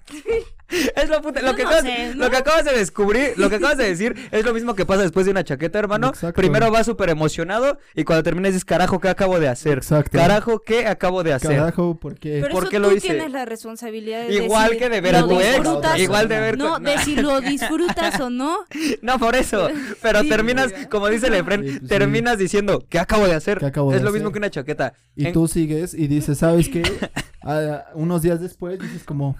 [0.97, 2.25] Es lo, puta- lo que no acabas, sé, ¿no?
[2.25, 5.03] lo que acabas de descubrir, lo que acabas de decir es lo mismo que pasa
[5.03, 6.09] después de una chaqueta, hermano.
[6.09, 6.41] Exacto.
[6.41, 9.79] Primero vas súper emocionado y cuando terminas dices, carajo, ¿qué acabo de hacer?
[9.79, 10.17] Exacto.
[10.19, 11.57] Carajo, ¿qué acabo de hacer?
[11.57, 12.39] Carajo, ¿por qué?
[12.43, 13.09] Pero ¿Por eso qué tú lo hice?
[13.09, 16.41] tienes la responsabilidad de Igual decir, que de ver a ¿lo tu ex, igual de
[16.41, 18.59] ver No, con- de si lo disfrutas o no.
[19.03, 19.69] No, por eso.
[20.03, 23.59] Pero Sí, terminas, como dice el Efren, Sí, pues, terminas diciendo, ¿qué acabo de hacer?
[23.59, 24.21] ¿Qué acabo es de lo hacer?
[24.21, 24.95] mismo que una chaqueta.
[25.17, 26.83] Y En- tú sigues y dices, ¿sabes qué?
[27.43, 29.35] Ah, unos días después dices como,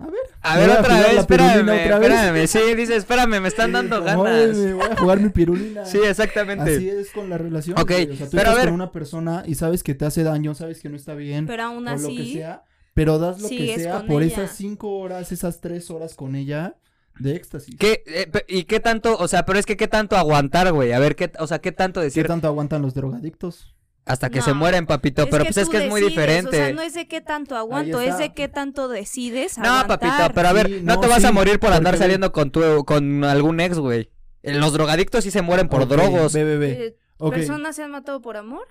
[0.00, 0.14] a ver.
[0.44, 2.10] A ¿me ver, voy otra vez, espérame, otra vez?
[2.10, 2.46] espérame.
[2.46, 4.56] Sí, dice, espérame, me están dando Como, "Ay, ganas.
[4.58, 5.84] me voy a jugar mi pirulina.
[5.86, 6.76] Sí, exactamente.
[6.76, 7.78] Así es con la relación.
[7.80, 8.10] Ok, güey.
[8.10, 8.64] O sea, tú pero a ver.
[8.66, 11.62] con una persona y sabes que te hace daño, sabes que no está bien, Pero
[11.64, 12.62] aún o lo que así, sea,
[12.94, 14.32] pero das lo que sea por ella.
[14.44, 16.76] esas cinco horas, esas tres horas con ella
[17.18, 17.76] de éxtasis.
[17.78, 20.92] ¿Qué, eh, ¿Y qué tanto, o sea, pero es que qué tanto aguantar, güey?
[20.92, 23.73] A ver, ¿qué, o sea, qué tanto ¿Qué decir tanto aguantan los drogadictos?
[24.06, 25.22] Hasta que No, se mueren, papito?
[25.22, 26.48] es pero que pues es que es muy diferente.
[26.48, 29.98] O sea, no es de qué tanto aguanto, es de qué tanto decides No, aguantar.
[29.98, 32.32] papito, pero a ver, Sí, no, no, te vas a morir por andar porque- saliendo
[32.32, 34.10] con tu, con algún ex, güey.
[34.42, 36.32] Eh, Los drogadictos sí se mueren por drogos.
[36.34, 36.86] Ve.
[36.86, 36.96] Eh,
[37.30, 38.66] ¿Personas se han matado por amor?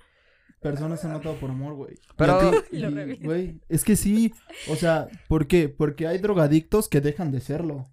[0.60, 1.98] personas se han matado por amor, güey.
[2.16, 2.82] Pero- Y.
[3.22, 4.32] Güey, es que sí,
[4.70, 5.68] o sea, ¿por qué?
[5.68, 7.90] Porque hay drogadictos que dejan de serlo.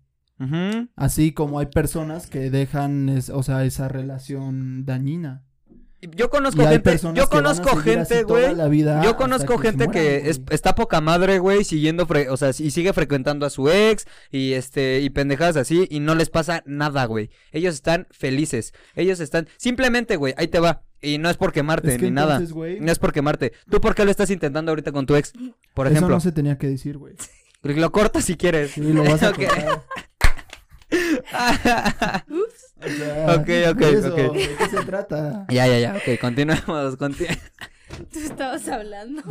[0.95, 5.43] Así como hay personas que dejan, es- o sea, esa relación dañina.
[6.01, 8.55] Yo conozco gente, yo conozco gente, güey.
[9.03, 12.91] Yo conozco gente que es- está poca madre, güey, siguiendo, fre- o sea, y sigue
[12.93, 17.29] frecuentando a su ex y este y pendejadas así y no les pasa nada, güey.
[17.51, 18.73] Ellos están felices.
[18.95, 20.81] Ellos están simplemente, güey, ahí te va.
[21.03, 22.39] Y no es por quemarte Es que ni nada.
[22.79, 23.53] No es por quemarte.
[23.69, 25.33] ¿Tú por qué lo estás intentando ahorita con tu ex?
[25.73, 26.15] Por Eso ejemplo.
[26.15, 27.13] no se tenía que decir, güey.
[27.63, 28.71] Lo cortas si quieres.
[28.71, 29.39] Sí, lo vas a Ok.
[32.83, 34.33] O sea, Ok, ok, eso, ok.
[34.33, 35.45] ¿De qué se trata?
[35.49, 35.95] ya, ya, ya.
[35.95, 36.97] Ok, continuemos.
[36.97, 37.37] continu-
[38.11, 39.21] Tú estabas hablando.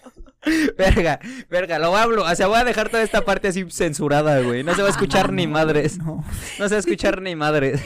[0.78, 1.78] verga, verga.
[1.78, 4.62] Lo voy a, blo- o sea, voy a dejar toda esta parte así censurada, güey.
[4.64, 5.98] No se va a escuchar ni madres.
[5.98, 6.24] No.
[6.58, 7.80] No se va a escuchar ni madres.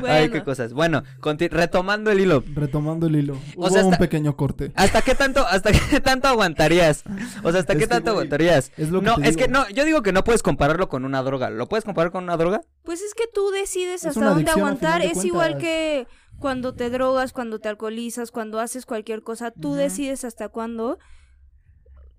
[0.00, 0.72] Bueno, Ay, qué cosas.
[0.72, 1.02] Bueno,
[1.50, 2.42] retomando el hilo.
[2.54, 3.38] Retomando el hilo.
[3.56, 4.72] O un pequeño corte.
[4.74, 7.04] ¿Hasta qué tanto, hasta qué tanto aguantarías?
[7.42, 8.72] O sea, ¿hasta Es qué que, tanto aguantarías?
[8.76, 11.22] es lo que no, es que no, yo digo que no puedes compararlo con una
[11.22, 11.50] droga.
[11.50, 12.62] ¿Lo puedes comparar con una droga?
[12.82, 15.02] Pues es que tú decides Es hasta dónde aguantar.
[15.02, 16.06] Es igual que
[16.38, 19.50] cuando te drogas, cuando te alcoholizas, cuando haces cualquier cosa.
[19.50, 20.98] Tú decides hasta cuándo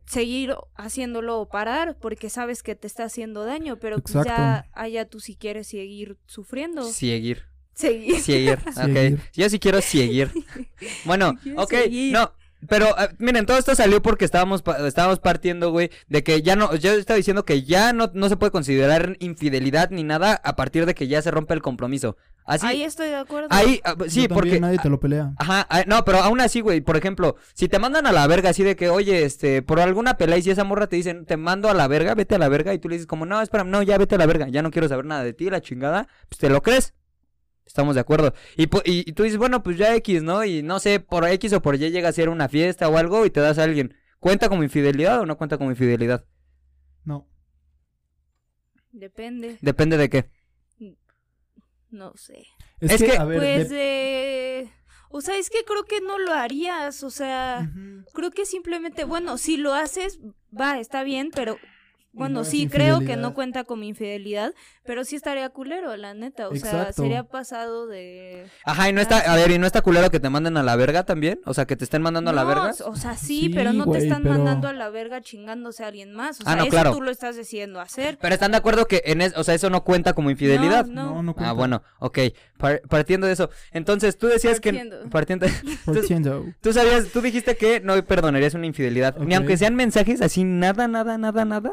[0.05, 5.05] seguir haciéndolo o parar, porque sabes que te está haciendo daño, pero pues ya allá
[5.05, 6.83] tú si quieres seguir sufriendo.
[6.83, 7.45] Seguir.
[7.73, 8.19] Seguir.
[8.19, 8.59] Seguir.
[8.67, 8.75] Ok.
[8.75, 9.19] Seguir.
[9.33, 10.31] Yo sí quiero seguir.
[11.05, 11.69] Bueno, ok.
[11.69, 12.13] seguir.
[12.13, 12.33] No.
[12.69, 16.55] Pero eh, miren, todo esto salió porque estábamos pa- estábamos partiendo, güey, de que ya
[16.55, 20.55] no, yo estaba diciendo que ya no, no se puede considerar infidelidad ni nada a
[20.55, 22.17] partir de que ya se rompe el compromiso.
[22.43, 23.47] Así, Ahí estoy de acuerdo.
[23.51, 25.31] ahí, ah, sí, Yo porque nadie te lo pelea.
[25.37, 28.49] Ajá, ah, no, pero aún así, güey, por ejemplo, si te mandan a la verga
[28.49, 31.37] así de que, oye, este, por alguna pelea y si esa morra te dicen, te
[31.37, 33.63] mando a la verga, vete a la verga, y tú le dices como, no, espera,
[33.63, 36.07] no, ya vete a la verga, ya no quiero saber nada de ti, la chingada,
[36.29, 36.93] pues te lo crees.
[37.71, 38.33] Estamos de acuerdo.
[38.57, 40.43] Y, pu- y, y tú dices, bueno, pues ya X, ¿no?
[40.43, 43.25] Y no sé, por X o por Y llega a ser una fiesta o algo
[43.25, 43.95] y te das a alguien.
[44.19, 46.25] ¿Cuenta como infidelidad o no cuenta como infidelidad?
[47.05, 47.29] No.
[48.91, 49.57] Depende.
[49.61, 50.29] Depende de qué.
[51.89, 52.45] No sé.
[52.81, 54.69] Es, Es que, que, a ver, Pues de- de...
[55.09, 57.69] O sea, es que creo que no lo harías, o sea...
[58.13, 60.19] Creo que simplemente, bueno, si lo haces,
[60.57, 61.57] va, está bien, pero
[62.13, 64.53] bueno, no sí creo que no cuenta como infidelidad,
[64.85, 69.19] pero sí estaría culero, la neta, o sea, sería pasado de Ajá, y no está,
[69.19, 71.65] a ver, y no está culero que te manden a la verga también, o sea,
[71.65, 72.71] que te estén mandando a la No, verga.
[72.85, 75.83] O sea, sí, Sí, pero no güey, te están pero- mandando a la verga chingándose
[75.83, 76.91] a alguien más, o Ah, sea, no, eso claro.
[76.91, 78.17] tú lo estás decidiendo hacer.
[78.21, 80.85] Pero están de acuerdo que en es, o sea, eso no cuenta como infidelidad.
[80.85, 81.13] No, no.
[81.15, 81.53] No, no Ah, cuenta.
[81.53, 82.19] bueno, ok.
[82.57, 83.49] Par- partiendo de eso.
[83.71, 85.01] Entonces, tú decías Partiendo.
[85.03, 85.09] que.
[85.09, 85.47] Partiendo.
[85.85, 86.45] Partiendo.
[86.61, 89.17] Tú sabías, tú dijiste que no perdonarías una infidelidad.
[89.17, 91.71] Ni aunque sean mensajes así, nada, nada, nada, nada.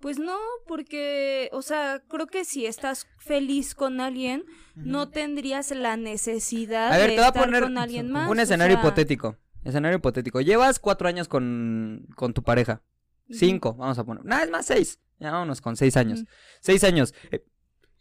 [0.00, 5.96] Pues no, porque, o sea, creo que si estás feliz con alguien, no tendrías la
[5.98, 8.30] necesidad A ver, de te voy a estar poner con alguien más.
[8.30, 9.36] Un o escenario sea, hipotético.
[9.62, 10.40] Escenario hipotético.
[10.40, 12.82] Llevas cuatro años con, con tu pareja.
[13.30, 14.24] Cinco, vamos a poner.
[14.24, 14.98] Nada, es más seis.
[15.18, 16.24] Ya vámonos con seis años.
[16.60, 17.14] Seis años.
[17.30, 17.44] Eh,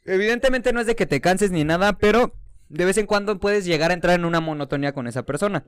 [0.06, 2.34] evidentemente no es de que te canses ni nada, pero
[2.70, 5.66] de vez en cuando puedes llegar a entrar en una monotonía con esa persona.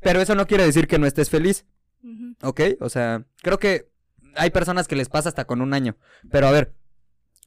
[0.00, 1.66] Pero eso no quiere decir que no estés feliz.
[2.42, 2.60] ¿Ok?
[2.80, 3.91] O sea, creo que
[4.36, 5.96] hay personas que les pasa hasta con un año.
[6.30, 6.74] Pero a ver,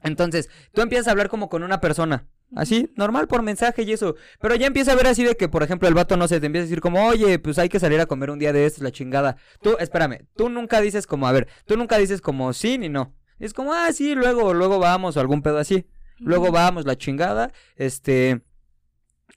[0.04, 2.28] entonces, tú empiezas a hablar como con una persona.
[2.56, 4.15] Así, normal por mensaje y eso.
[4.39, 6.45] Pero ya empieza a ver así de que, por ejemplo, el vato no sé, te
[6.45, 8.84] empieza a decir como, oye, pues hay que salir a comer un día de estos,
[8.84, 9.38] la chingada.
[9.62, 13.15] Tú, espérame, tú nunca dices como, a ver, tú nunca dices como sí ni no.
[13.39, 15.88] Es como, ah, sí, luego, luego vamos o algún pedo así.
[16.19, 17.52] Luego vamos, la chingada.
[17.76, 18.41] Este.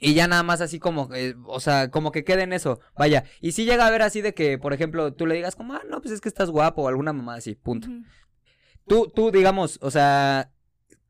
[0.01, 2.81] Y ya nada más así como, eh, o sea, como que quede en eso.
[2.97, 3.25] Vaya.
[3.41, 5.83] Y si llega a ver así de que, por ejemplo, tú le digas como, ah,
[5.89, 7.89] no, pues es que estás guapo o alguna mamá así, punto.
[8.87, 10.51] Tú, tú, digamos, o sea,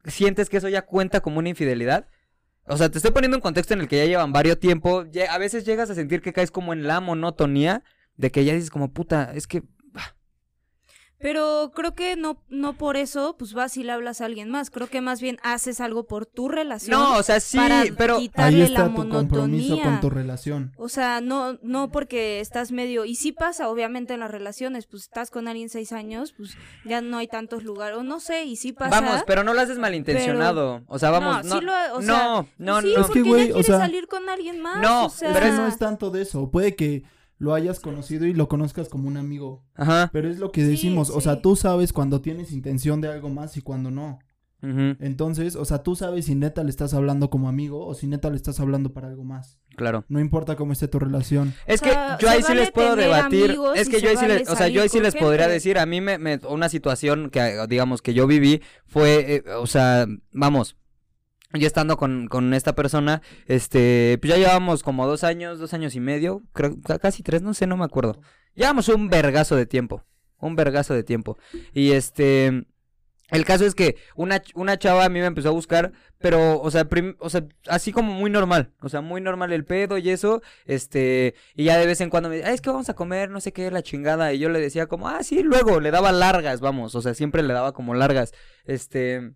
[0.04, 2.08] sientes que eso ya cuenta como una infidelidad.
[2.66, 5.04] O sea, te estoy poniendo un contexto en el que ya llevan varios tiempo.
[5.10, 7.82] ya- a veces llegas a sentir que caes como en la monotonía
[8.16, 9.62] de que ya dices como puta, es que
[11.20, 14.70] Pero creo que no, no por eso, pues vas y le hablas a alguien más.
[14.70, 16.98] Creo que más bien haces algo por tu relación.
[17.00, 19.82] no, o sea, sí, para pero quitarle Ahí está la tu compromiso monotonía.
[19.84, 20.72] con tu relación.
[20.76, 25.02] O sea, no, no porque estás medio, y sí pasa obviamente en las relaciones, pues
[25.04, 28.54] estás con alguien seis años, pues ya no hay tantos lugares, o no sé, y
[28.54, 29.00] sí pasa.
[29.00, 30.82] vamos, pero no lo haces malintencionado.
[30.86, 33.00] O sea, vamos, no, sí lo- o no, sea, no, sí, no.
[33.02, 34.80] Es que, porque güey, ya o quieres sea- salir con alguien más.
[34.80, 36.50] No, o sea, Pero Pero no es tanto de eso.
[36.50, 37.02] Puede que
[37.38, 39.64] lo hayas conocido y lo conozcas como un amigo.
[39.74, 40.10] Ajá.
[40.12, 41.10] Pero es lo que Sí, decimos.
[41.10, 44.18] O sea, tú sabes cuando tienes intención de algo más y cuando no.
[44.62, 48.08] ujú, Entonces, o sea, tú sabes si neta le estás hablando como amigo o si
[48.08, 49.60] neta le estás hablando para algo más.
[49.76, 50.04] claro.
[50.08, 51.54] No importa cómo esté tu relación.
[51.66, 53.56] Es O que sea, yo ahí sí vale les puedo debatir.
[53.76, 55.54] Es que yo ahí sí les, o sea, yo ahí sí les podría gente.
[55.54, 59.68] decir, a mí me, me- una situación que, digamos, que yo viví fue, eh, o
[59.68, 60.74] sea, vamos,
[61.54, 65.94] yo estando con, con esta persona, este, pues ya llevábamos como dos años, dos años
[65.94, 68.20] y medio, creo, ca- casi tres, no sé, no me acuerdo.
[68.54, 70.04] Llevamos un vergazo de tiempo,
[70.38, 71.38] un vergazo de tiempo.
[71.72, 72.66] Y este,
[73.30, 76.70] el caso es que una, una chava a mí me empezó a buscar, pero, o
[76.70, 76.86] sea,
[77.20, 81.34] o sea, así como muy normal, o sea, muy normal el pedo y eso, este,
[81.54, 83.40] y ya de vez en cuando me dice, "Ah, es que vamos a comer, no
[83.40, 86.60] sé qué, la chingada, y yo le decía como, ah, sí, luego, le daba largas,
[86.60, 88.32] vamos, o sea, siempre le daba como largas,
[88.66, 89.32] este...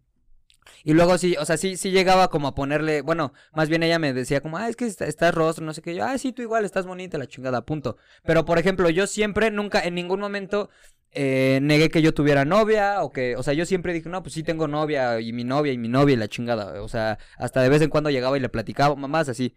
[0.85, 3.98] Y luego sí, o sea, sí, sí llegaba como a ponerle, bueno, más bien ella
[3.98, 6.33] me decía como, ah, es que está- estás rostro, no sé qué, yo, ah, sí,
[6.33, 7.96] tú igual, estás bonita, la chingada, punto.
[8.25, 10.70] Pero, por ejemplo, yo siempre, nunca, en ningún momento
[11.14, 14.35] eh, negué que yo tuviera novia o que, o sea, yo siempre dije, no, pues
[14.35, 17.61] sí tengo novia y mi novia y mi novia y la chingada, o sea, hasta
[17.62, 19.55] de vez en cuando llegaba y le platicaba, mamás así.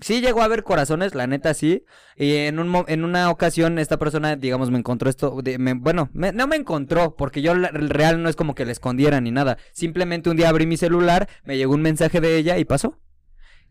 [0.00, 1.84] Sí llegó a haber corazones, la neta sí,
[2.16, 6.10] y en un en una ocasión esta persona, digamos, me encontró esto, de- me- bueno,
[6.12, 9.30] me- no me encontró, porque yo la- real no es como que le escondiera ni
[9.30, 12.98] nada, simplemente un día abrí mi celular, me llegó un mensaje de ella y pasó.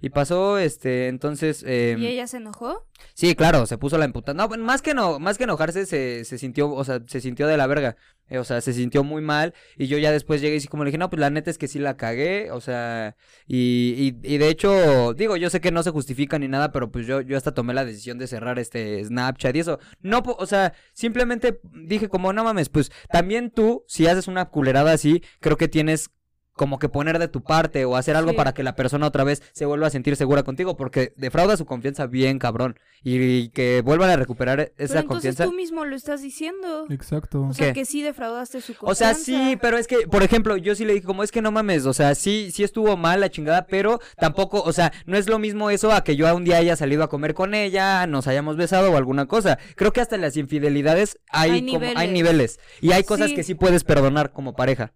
[0.02, 1.64] Y pasó, este, entonces...
[1.66, 2.86] em, ¿Y ella se enojó?
[3.14, 4.34] Sí, claro, se puso la emputa.
[4.34, 7.58] No, más que no, más que enojarse, se, se sintió, o sea, se sintió de
[7.58, 7.96] la verga.
[8.28, 9.54] Eh, o sea, se sintió muy mal.
[9.78, 11.58] Y yo ya después llegué y sí como le dije, no, pues la neta es
[11.58, 12.52] que sí la cagué.
[12.52, 13.16] O sea,
[13.48, 16.92] y, y, y de hecho, digo, yo sé que no se justifica ni nada, pero
[16.92, 19.80] pues yo, yo hasta tomé la decisión de cerrar este Snapchat y eso.
[20.02, 24.92] No, o sea, simplemente dije como, no mames, pues también tú, si haces una culerada
[24.94, 26.10] así, creo que tienes
[26.56, 28.38] como que poner de tu parte o hacer algo Sí.
[28.38, 31.65] para que la persona otra vez se vuelva a sentir segura contigo, porque defrauda su
[31.65, 35.44] confianza bien cabrón y, que vuelvan a recuperar esa Pero entonces confianza.
[35.46, 36.86] tú mismo lo estás diciendo.
[36.89, 37.44] Exacto.
[37.44, 37.74] O sea, ¿Qué?
[37.82, 39.50] que sí defraudaste su O sea, confianza.
[39.50, 41.86] sí, pero es que, por ejemplo, yo sí le dije, como es que no mames,
[41.86, 45.39] o sea, sí, sí estuvo mal la chingada, pero tampoco, o sea, no es lo
[45.39, 48.56] mismo eso a que yo un día haya salido a comer con ella, nos hayamos
[48.58, 49.60] besado o alguna cosa.
[49.76, 52.12] Creo que hasta en las infidelidades hay, Hay como, hay niveles.
[52.13, 53.36] niveles y hay cosas Sí.
[53.36, 54.94] que sí puedes perdonar como pareja.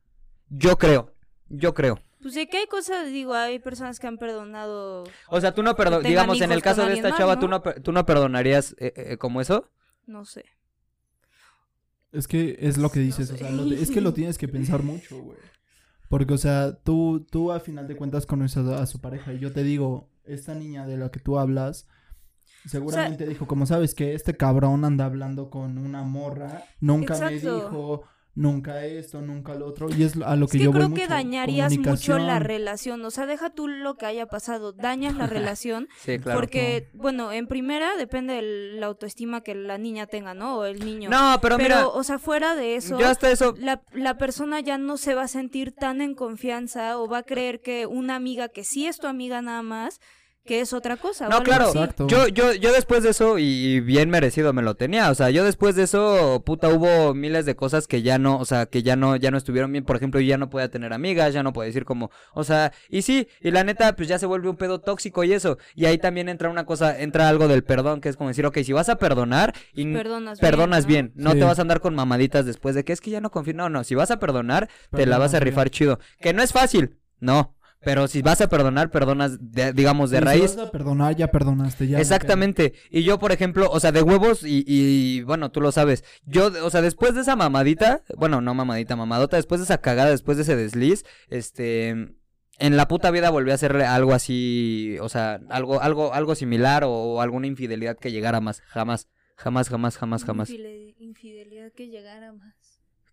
[0.49, 1.13] Yo creo,
[1.49, 1.99] yo creo.
[2.21, 5.05] Pues de que hay cosas, digo, hay personas que han perdonado.
[5.29, 7.39] O sea, tú no perdonas, digamos, en el caso de esta más, chava, ¿no?
[7.41, 9.69] ¿tú, no, ¿tú no perdonarías eh, eh, como eso?
[10.05, 10.43] No sé.
[12.11, 14.81] Es que es lo que dices, o sea, lo- es que lo tienes que pensar
[14.83, 15.37] mucho, güey.
[16.09, 19.39] Porque, o sea, tú, tú a final de cuentas conoces a, a su pareja y
[19.39, 21.87] yo te digo, esta niña de la que tú hablas,
[22.65, 27.55] seguramente dijo, como sabes que este cabrón anda hablando con una morra, nunca me Exacto.
[27.55, 28.03] dijo,
[28.35, 30.93] nunca esto, nunca lo otro, y es a lo Es que, que yo voy creo
[30.93, 33.03] que mucho, dañarías mucho la relación.
[33.03, 34.71] O sea, deja tú lo que haya pasado.
[34.71, 35.87] Dañas la relación.
[35.99, 36.39] Sí, claro.
[36.39, 38.41] porque, bueno, en primera depende de
[38.79, 40.57] la autoestima que la niña tenga, ¿no?
[40.59, 41.09] O el niño.
[41.09, 42.99] No, pero, Pero, mira, o sea, fuera de eso.
[42.99, 46.97] yo hasta eso, La, la persona ya no se va a sentir tan en confianza
[46.97, 49.99] o va a creer que una amiga que sí es tu amiga nada más,
[50.45, 51.29] que es otra cosa.
[51.29, 51.67] No, claro.
[51.67, 52.07] Exacto.
[52.07, 55.43] Yo, yo, yo después de eso, y bien merecido me lo tenía, o sea, yo
[55.43, 58.95] después de eso, puta, hubo miles de cosas que ya no, o sea, que ya
[58.95, 61.53] no, ya no estuvieron bien, por ejemplo, yo ya no podía tener amigas, ya no
[61.53, 64.55] podía decir como, o sea, y sí, y la neta, pues ya se vuelve un
[64.57, 68.09] pedo tóxico y eso, y ahí también entra una cosa, entra algo del perdón, que
[68.09, 70.87] es como decir, ok, si vas a perdonar, y Perdonas bien, perdonas ¿no?
[70.87, 71.39] bien, no Sí.
[71.39, 73.69] te vas a andar con mamaditas después de que es que ya no confío, no,
[73.69, 76.97] no, si vas a perdonar, te la vas a rifar chido, que no es fácil,
[77.19, 80.55] no, pero si vas a perdonar, perdonas, de- digamos, de Y si raíz.
[80.57, 81.97] vas a perdonar, ya perdonaste, ya.
[81.97, 82.73] no Exactamente.
[82.89, 86.03] Y yo, por ejemplo, o sea, de huevos y, y, bueno, tú lo sabes.
[86.25, 90.09] Yo, o sea, después de esa mamadita, bueno, no mamadita, mamadota, después de esa cagada,
[90.09, 91.89] después de ese desliz, este,
[92.61, 96.83] en la puta vida volví a hacerle algo así, o sea, algo, algo, algo similar
[96.85, 100.49] o, alguna infidelidad que llegara más, jamás, jamás, jamás, jamás, jamás.
[100.49, 102.55] Infide- Infidelidad que llegara más.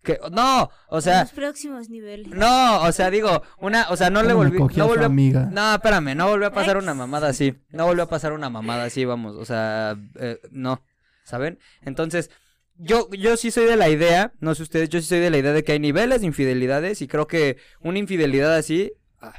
[0.07, 2.29] Que, no, o sea, los próximos niveles.
[2.29, 5.49] no, o sea, digo, una, o sea, no le ¿Cómo me volví, no volvió, amiga?
[5.51, 7.57] no, espérame, no volvió a pasar una mamada así.
[7.71, 9.35] No volvió a pasar una mamada así, vamos.
[9.35, 10.81] O sea, eh, no.
[11.25, 11.59] ¿Saben?
[11.81, 12.31] Entonces,
[12.77, 15.39] yo, yo sí soy de la idea, no sé ustedes, yo sí soy de la
[15.39, 18.93] idea de que hay niveles de infidelidades y creo que una infidelidad así...
[19.19, 19.33] ah,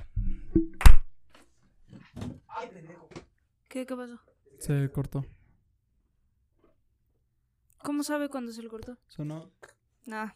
[3.68, 4.20] ¿Qué, qué pasó?
[4.58, 5.24] Se cortó.
[7.82, 8.98] ¿Cómo sabe cuándo se le cortó?
[9.06, 9.50] Sonó.
[10.04, 10.32] Nah.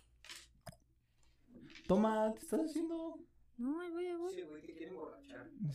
[1.87, 3.19] Toma, ¿te estás haciendo?
[3.59, 4.33] No, ahí voy, ahí voy.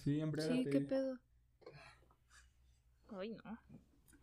[0.03, 0.63] Sí, embriagate.
[0.63, 1.17] Sí, qué pedo.
[3.19, 3.57] Ay, no.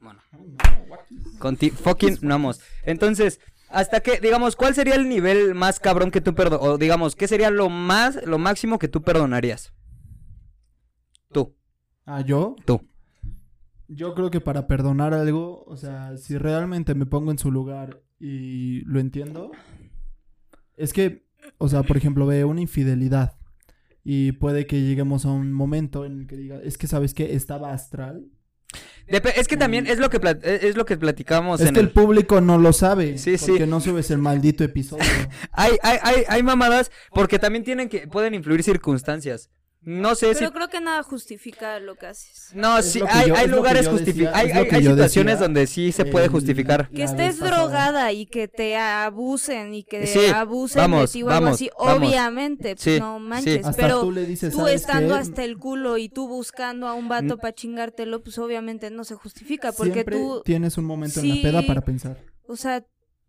[0.01, 1.39] Bueno, Ay, no, guachis.
[1.39, 2.61] conti fucking vamos.
[2.83, 6.75] Entonces, hasta que, digamos, ¿cuál sería el nivel más cabrón que tú perdonarías?
[6.75, 9.73] O digamos, ¿qué sería lo más, lo máximo que tú perdonarías?
[11.33, 11.57] Tú,
[12.05, 12.57] Ah, ¿yo?
[12.67, 12.87] tú.
[13.89, 18.03] Yo creo que para perdonar algo, o sea, si realmente me pongo en su lugar
[18.19, 19.51] y lo entiendo,
[20.77, 21.24] es que,
[21.59, 23.37] o sea, por ejemplo, ve una infidelidad
[24.03, 27.35] y puede que lleguemos a un momento en el que diga, es que sabes que
[27.35, 28.27] estaba astral.
[29.09, 31.81] Dep- es que también es lo que plat- es lo que platicábamos es en que
[31.81, 31.87] el...
[31.87, 33.47] el público no lo sabe, Sí, sí.
[33.49, 35.05] porque no subes el maldito episodio.
[35.53, 39.51] Hay, hay, hay, hay mamadas porque también tienen que, pueden influir circunstancias.
[39.87, 40.39] No sé si...
[40.41, 42.51] Pero creo que nada justifica lo que haces.
[42.55, 44.37] No, Es sí, hay, yo- lugares justificados.
[44.39, 46.89] Hay, hay, situaciones decía donde sí se puede el- justificar.
[46.89, 51.23] Que la estés drogada y que te abusen y que Sí, abusen vamos, de ti
[51.23, 52.09] o algo vamos, así, vamos.
[52.09, 55.21] obviamente, Sí, no manches, pero tú le dices, tú "¿Sabes estando qué?
[55.21, 59.15] hasta el culo y tú buscando a un vato para chingártelo, pues obviamente no se
[59.17, 62.19] justifica, porque Siempre tú, tienes un momento en la peda para pensar.
[62.47, 62.85] o sea,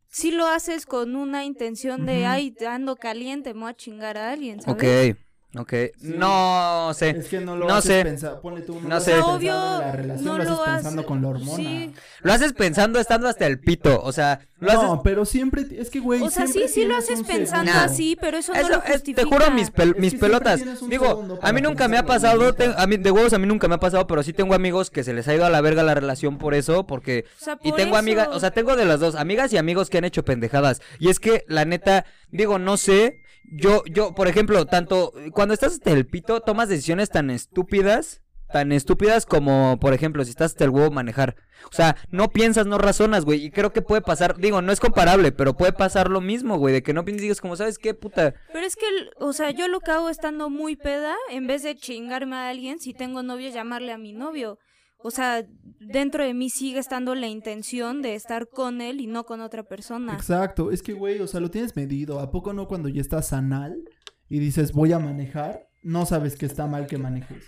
[0.07, 2.27] si lo haces con una intención de, Ujú.
[2.29, 5.11] ay, ando caliente, me voy a chingar a alguien, ¿sabes?
[5.13, 5.17] Ok,
[5.57, 5.69] ok.
[5.99, 6.13] Sí.
[6.17, 7.09] No sé.
[7.11, 8.03] Es que no lo No haces sé.
[8.03, 9.19] pensar, ponle tú, no, No sé.
[9.19, 11.55] Obvio, pensando en la relación, no lo haces pensando hace- con la hormona.
[11.55, 11.93] Sí.
[12.21, 14.01] Lo haces pensando estando hasta el pito.
[14.01, 14.83] O sea, lo haces.
[14.83, 17.93] No, pero siempre, es que güey, O sea, sí, sí lo haces pensando segundo.
[17.93, 19.21] así, pero eso, no lo es- justifica.
[19.21, 20.61] te juro mis, pel- Es pelotas.
[20.89, 23.67] Digo, a mí nunca me ha pasado, te- a mí, de huevos a mí nunca
[23.67, 25.83] me ha pasado, pero sí tengo amigos que se les ha ido a la verga
[25.83, 28.85] la relación por eso, porque O sea, Y por tengo amigas, o sea, tengo de
[28.85, 30.81] las dos, amigas y amigos que han hecho pendejadas.
[30.99, 35.73] Y es que, la neta, digo, no sé, yo, yo, por ejemplo, tanto, cuando estás
[35.73, 40.63] hasta el pito, tomas decisiones tan estúpidas, tan estúpidas como, por ejemplo, si estás hasta
[40.63, 41.35] el huevo manejar.
[41.71, 44.79] O sea, no piensas, no razonas, güey, y creo que puede pasar, digo, no es
[44.79, 47.79] comparable, pero puede pasar lo mismo, güey, de que no piensas y digas como, ¿sabes
[47.79, 48.35] qué, puta?
[48.53, 48.85] Pero es que,
[49.17, 52.79] o sea, yo lo que hago estando muy peda, en vez de chingarme a alguien,
[52.79, 54.59] si tengo novio, llamarle a mi novio.
[55.07, 55.45] O sea,
[55.79, 59.61] dentro de mí sigue estando la intención de estar con él y no con otra
[59.61, 60.13] persona.
[60.15, 62.19] Exacto, es que güey, o sea, lo tienes medido.
[62.19, 63.83] ¿A poco no cuando ya estás anal
[64.27, 65.67] y dices voy a manejar?
[65.83, 67.43] No sabes que está mal que manejes.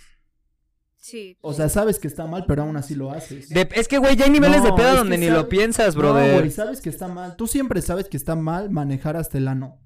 [0.98, 1.36] Sí.
[1.40, 3.48] O sea, sabes que está mal, pero aún así lo haces.
[3.48, 5.94] De- es que, güey, ya hay niveles de No, pedo donde ni sabe- lo piensas,
[5.96, 6.38] No, brother.
[6.38, 7.34] güey, sabes que está mal.
[7.36, 9.80] Tú siempre sabes que está mal manejar hasta el ano.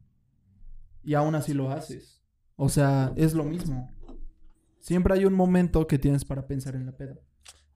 [1.02, 2.22] Y aún así lo haces.
[2.56, 3.90] O sea, es lo mismo.
[4.78, 7.14] Siempre hay un momento que tienes para pensar en la peda.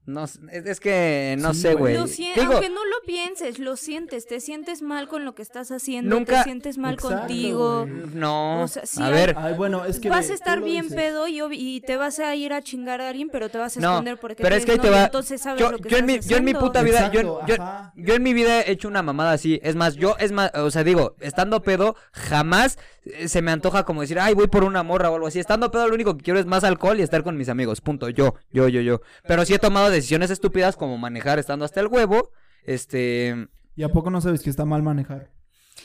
[0.06, 1.96] No, es, es que, no Sí, sé, güey.
[1.96, 6.38] aunque no lo pienses, lo sientes, te sientes mal con lo que estás haciendo, Nunca-
[6.38, 7.86] te sientes mal Exacto, contigo.
[8.14, 10.96] no, O sea, sí a ver, Ay, bueno, es que vas a estar bien dices.
[10.96, 13.80] pedo y, y te vas a ir a chingar a alguien, pero te vas a
[13.80, 15.88] No, esconder porque pero es que ahí tienes te va- entonces sabes yo, lo que
[15.88, 17.92] yo en mi, estás yo en mi puta vida, yo, Exacto, yo, ajá.
[17.96, 19.58] yo en mi vida he hecho una mamada así.
[19.64, 22.78] Es más, yo, es más, o sea, digo, estando pedo, jamás
[23.26, 25.38] se me antoja como decir, ay, voy por una morra o algo así.
[25.38, 27.80] Estando pedo, lo único que quiero es más alcohol y estar con mis amigos.
[27.80, 28.08] Punto.
[28.08, 29.00] Yo, yo, yo, yo.
[29.26, 32.30] Pero sí he tomado decisiones estúpidas como manejar estando hasta el huevo.
[32.64, 33.48] Este.
[33.76, 35.35] ¿Y a poco no sabes que está mal manejar?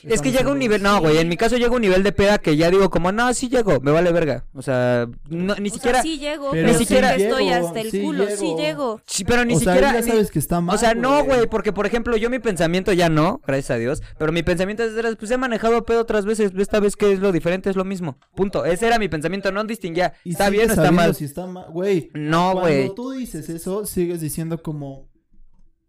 [0.04, 2.38] Es que llega un nivel, no, güey, en mi caso llega un nivel de peda
[2.40, 4.46] que ya digo como, no, sí llego, me vale verga.
[4.54, 7.46] O sea, no, ni O siquiera, sea, sí llego, Pero ni sí siquiera- que estoy
[7.50, 9.02] llego, hasta el sí culo, sí llego.
[9.06, 10.76] sí, pero ni o sea, siquiera, ya ni- sabes que está mal.
[10.76, 14.02] o sea, no, güey, porque por ejemplo, yo mi pensamiento ya no, gracias a Dios,
[14.18, 17.32] pero mi pensamiento es, pues he manejado pedo otras veces, esta vez que es lo
[17.32, 18.18] diferente, es lo mismo.
[18.36, 18.66] Punto.
[18.66, 21.14] Ese era mi pensamiento, no distinguía, Y está bien o está mal.
[21.14, 22.10] Si está mal, güey.
[22.14, 22.96] No, Cuando güey.
[22.96, 25.11] tú dices eso, sigues diciendo como,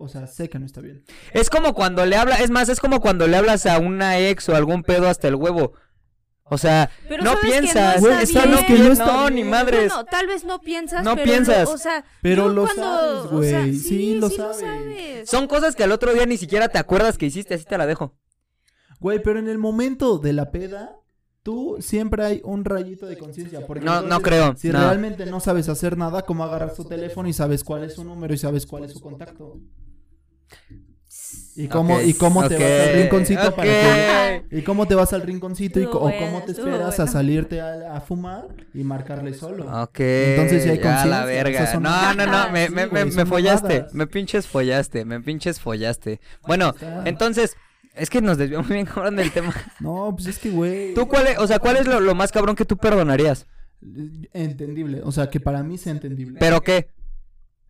[0.02, 1.04] o sea, sé que no está bien.
[1.32, 4.48] Es como cuando le habla, es más, es como cuando le hablas a una ex
[4.48, 5.72] o algún pedo hasta el huevo.
[6.44, 8.50] O sea, Pero no que no piensas, está bien.
[8.50, 9.34] no, que no pi- está no, bien.
[9.36, 9.88] ni madres.
[9.92, 11.64] Bueno, tal vez no piensas, No pero piensas.
[11.68, 14.58] Lo, o sea, Pero lo cuando, sabes, o sea, güey, sí, sí lo sí sabes.
[14.60, 15.30] sabes.
[15.30, 17.86] Son cosas que al otro día ni siquiera te acuerdas que hiciste, así te la
[17.86, 18.18] dejo.
[19.00, 20.96] Güey, pero en el momento de la peda,
[21.42, 23.66] tú siempre hay un rayito de conciencia.
[23.66, 24.78] porque No, no creo, Si no.
[24.80, 28.34] realmente no sabes hacer nada, ¿cómo agarras tu teléfono y sabes cuál es su número
[28.34, 29.58] y sabes cuál es su contacto?
[31.54, 34.40] ¿Y cómo, y cómo te vas al rinconcito para que...
[34.40, 34.52] ok.
[34.52, 38.00] ¿Y cómo te vas al rinconcito y, o cómo te esperas a salirte a, a
[38.00, 39.64] fumar y marcarle solo?
[39.82, 40.00] Ok.
[40.00, 41.74] Entonces, sí hay ya la verga.
[41.78, 43.74] No, no, no, me, Sí, me, me, me follaste.
[43.74, 43.94] mamadas.
[43.94, 46.20] Me pinches follaste, me pinches follaste.
[46.46, 46.74] Bueno,
[47.04, 47.56] entonces,
[47.94, 49.54] es que nos desviamos bien cabrón del tema.
[49.80, 50.94] No, pues es que, güey...
[50.94, 53.46] ¿Tú cuál es, o sea, cuál es lo, lo más cabrón que tú perdonarías?
[54.32, 56.38] Entendible, o sea, que para mí sea entendible.
[56.38, 56.88] ¿Pero qué?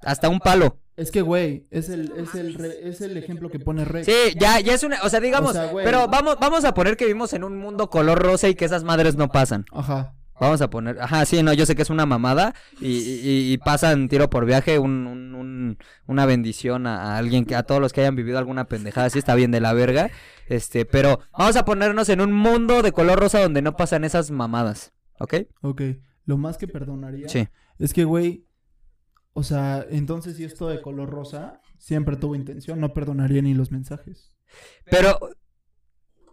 [0.05, 0.79] Hasta un palo.
[0.97, 4.07] Es que, güey, es el, es el, re- es el ejemplo que pone Rex.
[4.07, 5.85] Sí, ya, ya es una, o sea, digamos, O sea, güey.
[5.85, 8.85] pero vamos, vamos a poner que vivimos en un mundo color rosa y que esas
[8.85, 9.65] madres no pasan.
[9.73, 10.15] Ajá.
[10.41, 13.59] Vamos a poner, ajá, sí, no, yo sé que es una mamada y, y- y
[13.59, 17.81] pasan tiro por viaje un, un- un- una bendición a, a alguien que a todos
[17.81, 20.11] los que hayan vivido alguna pendejada, sí está bien de la verga,
[20.49, 24.31] este, pero vamos a ponernos en un mundo de color rosa donde no pasan esas
[24.33, 25.35] mamadas, ¿ok?
[25.63, 25.83] Ok.
[26.27, 27.47] Lo más que perdonaría Sí.
[27.79, 28.45] es que, güey,
[29.35, 33.71] o sea, entonces si esto de color rosa siempre tuvo intención, no perdonaría ni los
[33.71, 34.33] mensajes.
[34.85, 35.19] Pero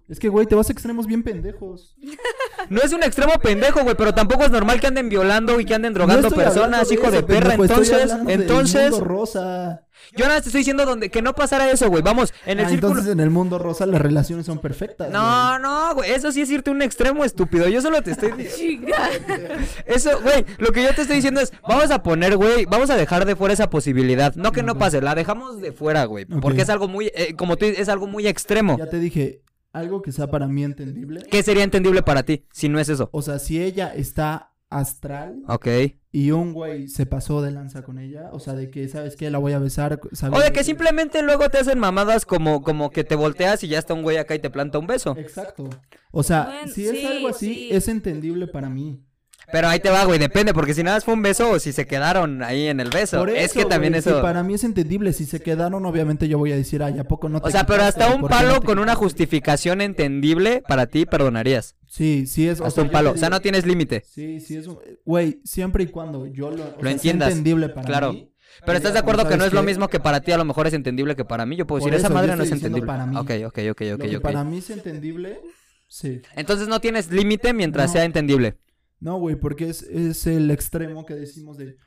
[0.10, 1.96] Es que, güey, te vas a extremos bien pendejos.
[2.70, 5.76] no es un extremo pendejo, güey, pero tampoco es normal que anden violando y que
[5.76, 9.86] anden drogando No personas, de hijo de perra, pendejo, entonces, entonces, rosa.
[10.16, 12.66] Yo nada más te estoy diciendo donde que no pasara eso, güey, vamos, en el
[12.66, 15.10] Ah, círculo entonces en el mundo rosa las relaciones son perfectas.
[15.12, 17.68] No, no, güey, eso sí es irte un extremo estúpido.
[17.68, 18.96] Yo solo te estoy diciendo.
[19.86, 22.96] Eso, güey, lo que yo te estoy diciendo es, vamos a poner, güey, vamos a
[22.96, 24.34] dejar de fuera esa posibilidad.
[24.36, 26.26] No que no pase, la dejamos de fuera, güey.
[26.26, 28.78] Porque es algo muy, eh, como tú dices, es algo muy extremo.
[28.78, 29.42] Ya te dije,
[29.74, 31.24] algo que sea para mí entendible.
[31.30, 33.10] ¿Qué sería entendible para ti si no es eso?
[33.12, 35.68] O sea, si ella está astral Ok.
[36.12, 39.30] y un güey se pasó de lanza con ella, o sea, de que, ¿sabes qué?
[39.32, 40.00] La voy a besar.
[40.32, 43.80] O de que simplemente luego te hacen mamadas como, como que te volteas y ya
[43.80, 45.16] está un güey acá y te planta un beso.
[45.18, 45.70] Exacto.
[46.12, 47.70] O sea, Bueno, si es sí, algo así, sí.
[47.72, 49.04] es entendible para mí.
[49.52, 51.72] Pero ahí te va, güey, depende, porque si nada más fue un beso o si
[51.72, 53.18] se quedaron ahí en el beso.
[53.18, 54.18] Por es que también güey, eso...
[54.18, 55.12] si para mí es entendible.
[55.14, 57.66] Si se quedaron, obviamente yo voy a decir, ay, ¿a poco no te O sea,
[57.66, 61.06] pero hasta un ¿Por qué no palo te con una quitaste?" justificación entendible para ti
[61.06, 61.76] perdonarías.
[61.88, 62.60] Sí, sí es.
[62.60, 63.12] o Hasta sea, un palo.
[63.12, 64.04] O sea, no tienes límite.
[64.08, 64.78] Sí, sí es un...
[65.06, 66.64] Güey, siempre y cuando yo lo...
[66.64, 68.14] o sea, sea entiendas, entendible para claro.
[68.14, 68.32] mí.
[68.66, 70.38] Pero estás de diga, acuerdo que no ¿sabes es lo mismo que para ti a
[70.38, 71.56] lo mejor es entendible que para mí.
[71.56, 72.86] Yo puedo decir, esa madre no es entendible.
[72.86, 73.16] para mí.
[73.18, 74.22] Ok, ok, ok, Lo ok, que ok.
[74.22, 75.40] para mí es entendible,
[75.88, 76.22] sí.
[76.36, 77.94] Entonces no tienes límite mientras No.
[77.94, 78.56] sea entendible.
[79.00, 81.78] No, güey, porque es, es el extremo que decimos de...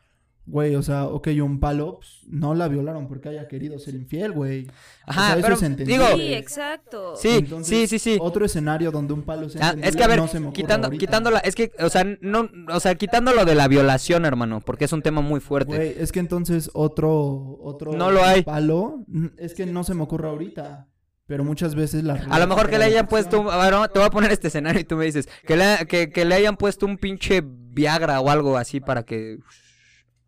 [0.44, 4.32] Güey, o sea, ok, un palo, pues, no la violaron porque haya querido ser infiel,
[4.32, 4.66] güey.
[5.06, 6.04] Ajá, O sea, eso pero es entendible.
[6.04, 7.14] digo, Sí, exacto.
[7.14, 8.18] Sí, Entonces, sí, sí, sí.
[8.20, 11.38] Otro escenario donde un palo sea Ah, es que a ver, no se quitando, quitándola,
[11.38, 15.02] es que, o sea, no, o sea, quitándolo de la violación, hermano, porque es un
[15.02, 15.76] tema muy fuerte.
[15.76, 18.42] Güey, es que entonces otro, otro No lo hay.
[18.42, 19.04] palo,
[19.38, 20.88] es que no se me ocurre ahorita.
[21.32, 24.06] Pero muchas veces la A lo mejor que le hayan puesto, un- a te voy
[24.06, 26.84] a poner este escenario y tú me dices, que le, que, que le hayan puesto
[26.84, 29.38] un pinche Viagra o algo así para que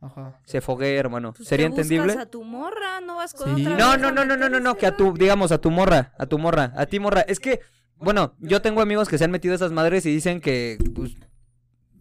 [0.01, 0.41] Ajá.
[0.47, 1.35] se foguee, hermano.
[1.35, 2.15] Pues ¿Sería entendible?
[2.15, 3.67] a tu morra, no vas con Sí.
[3.67, 5.71] otra No, no, no, a no, no, no, no, que a tu, digamos, a tu
[5.71, 7.21] morra, a tu morra, a ti morra.
[7.21, 7.61] Es que,
[7.97, 11.17] bueno, yo tengo amigos que se han metido esas madres y dicen que, pues,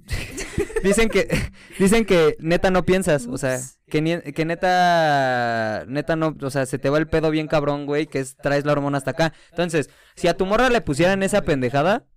[0.82, 1.28] dicen que,
[1.78, 3.60] dicen que neta no piensas, o sea.
[3.94, 7.86] Que, ni- que neta, neta no, o sea, se te va el pedo bien cabrón,
[7.86, 9.34] güey, que es, traes la hormona hasta acá.
[9.52, 12.08] Entonces, si a tu morra le pusieran esa pendejada,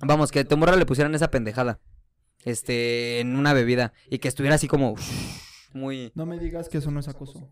[0.00, 1.80] vamos, que a tu morra le pusieran esa pendejada,
[2.44, 4.94] este, en una bebida, y que estuviera así como,
[5.72, 6.12] muy...
[6.14, 7.50] No me digas que eso no es acoso.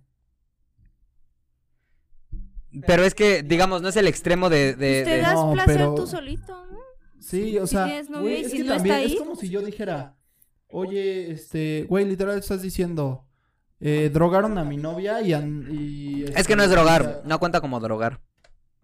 [2.86, 4.74] Pero es que, digamos, no es el extremo de...
[4.74, 6.78] de- Pues te de- das No, placer pero- tú solito, ¿no?
[7.18, 7.86] Sí, o Si sea,
[8.20, 9.18] güey, es si que no está también es ahí.
[9.18, 10.15] como si yo dijera,
[10.68, 13.24] oye, este, güey, literal estás diciendo,
[13.80, 15.32] eh, drogaron a mi novia y...
[15.32, 18.20] y, Es que no es este, drogar, no cuenta como drogar.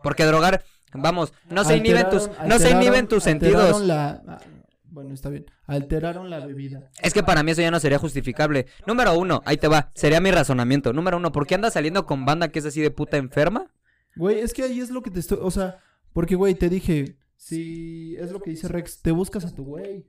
[0.02, 3.80] Porque drogar, vamos, no se inhiben tus, no se inhiben tus sentidos.
[3.82, 4.40] la- ah,
[4.84, 5.46] bueno, está bien.
[5.66, 6.90] Alteraron la bebida.
[7.00, 8.66] Es que para mí eso ya no sería justificable.
[8.86, 10.92] Número uno, ahí te va, sería mi razonamiento.
[10.92, 13.70] Número uno, ¿por qué andas saliendo con banda que es así de puta enferma?
[14.16, 15.78] Güey, es que ahí es lo que te estoy, o sea,
[16.12, 20.06] porque, güey, te dije, si es lo que dice Rex, te buscas a tu güey.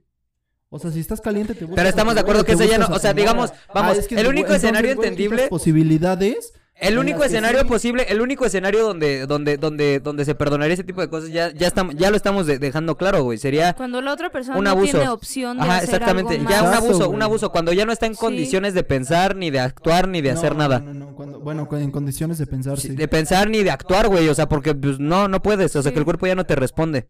[0.74, 2.98] O sea, si estás caliente, te Pero estamos de acuerdo que eso ya no- o
[2.98, 3.62] sea, digamos, morra.
[3.74, 6.52] vamos, es que el único escenario güey, entendible- posibilidades.
[6.74, 10.82] El único escenario sí- posible, el único escenario donde, donde, donde, donde se perdonaría ese
[10.82, 13.38] tipo de cosas, ya, ya estamos, ya lo estamos de- dejando claro, güey.
[13.38, 14.90] Sería Cuando la otra persona Un no abuso.
[14.98, 16.34] tiene opción de Ajá, hacer exactamente.
[16.34, 16.78] algo Ya un más.
[16.78, 17.52] Abuso, un abuso.
[17.52, 18.20] Cuando ya no está en Sí.
[18.20, 20.80] condiciones de pensar, ni de actuar, ni de No, hacer nada.
[20.80, 22.88] No, no, no, cuando- bueno, en condiciones de pensar, sí.
[22.88, 24.28] De pensar ni de actuar, güey.
[24.28, 25.76] O sea, porque pues, no, no puedes.
[25.76, 25.94] O sea, Sí.
[25.94, 27.08] que el cuerpo ya no te responde.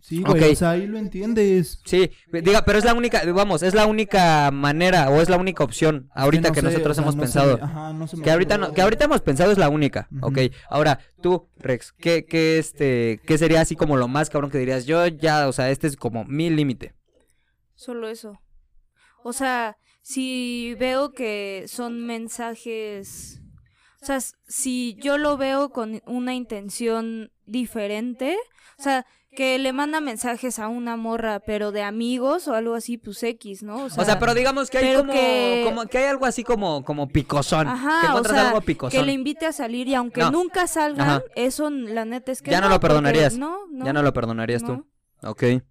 [0.00, 0.52] Sí, güey, Ok.
[0.52, 1.80] o sea, ahí lo entiendes.
[1.84, 5.62] Sí, diga, pero es la única, vamos, es la única manera o es la única
[5.62, 7.58] opción ahorita no que sé, nosotros o sea, hemos no pensado.
[7.58, 10.08] me- ajá, no se me Que ahorita, no, que ahorita hemos pensado es la única,
[10.22, 10.38] ok.
[10.70, 14.86] Ahora, tú, Rex, ¿qué, qué, este, ¿qué sería así como lo más cabrón que dirías?
[14.86, 16.94] Yo ya, o sea, este es como mi límite.
[17.74, 18.40] Solo eso.
[19.22, 23.36] O sea, si veo que son mensajes...
[24.02, 28.34] O sea, si yo lo veo con una intención diferente,
[28.78, 32.98] o sea, que le manda mensajes a una morra, pero de amigos o algo así,
[32.98, 33.84] pues X, ¿no?
[33.84, 37.08] O sea, pero digamos que hay como, que- como, que hay algo así como, como
[37.08, 37.66] picosón.
[37.66, 40.30] que Ajá, o sea, algo que le invite a salir y aunque No.
[40.32, 41.22] nunca salgan, Ajá.
[41.36, 43.38] eso la neta es que Ya no lo perdonarías.
[43.38, 43.84] No, no.
[43.84, 44.72] Ya no lo perdonarías tú.
[44.72, 44.86] no.
[45.30, 45.62] Ok, ok.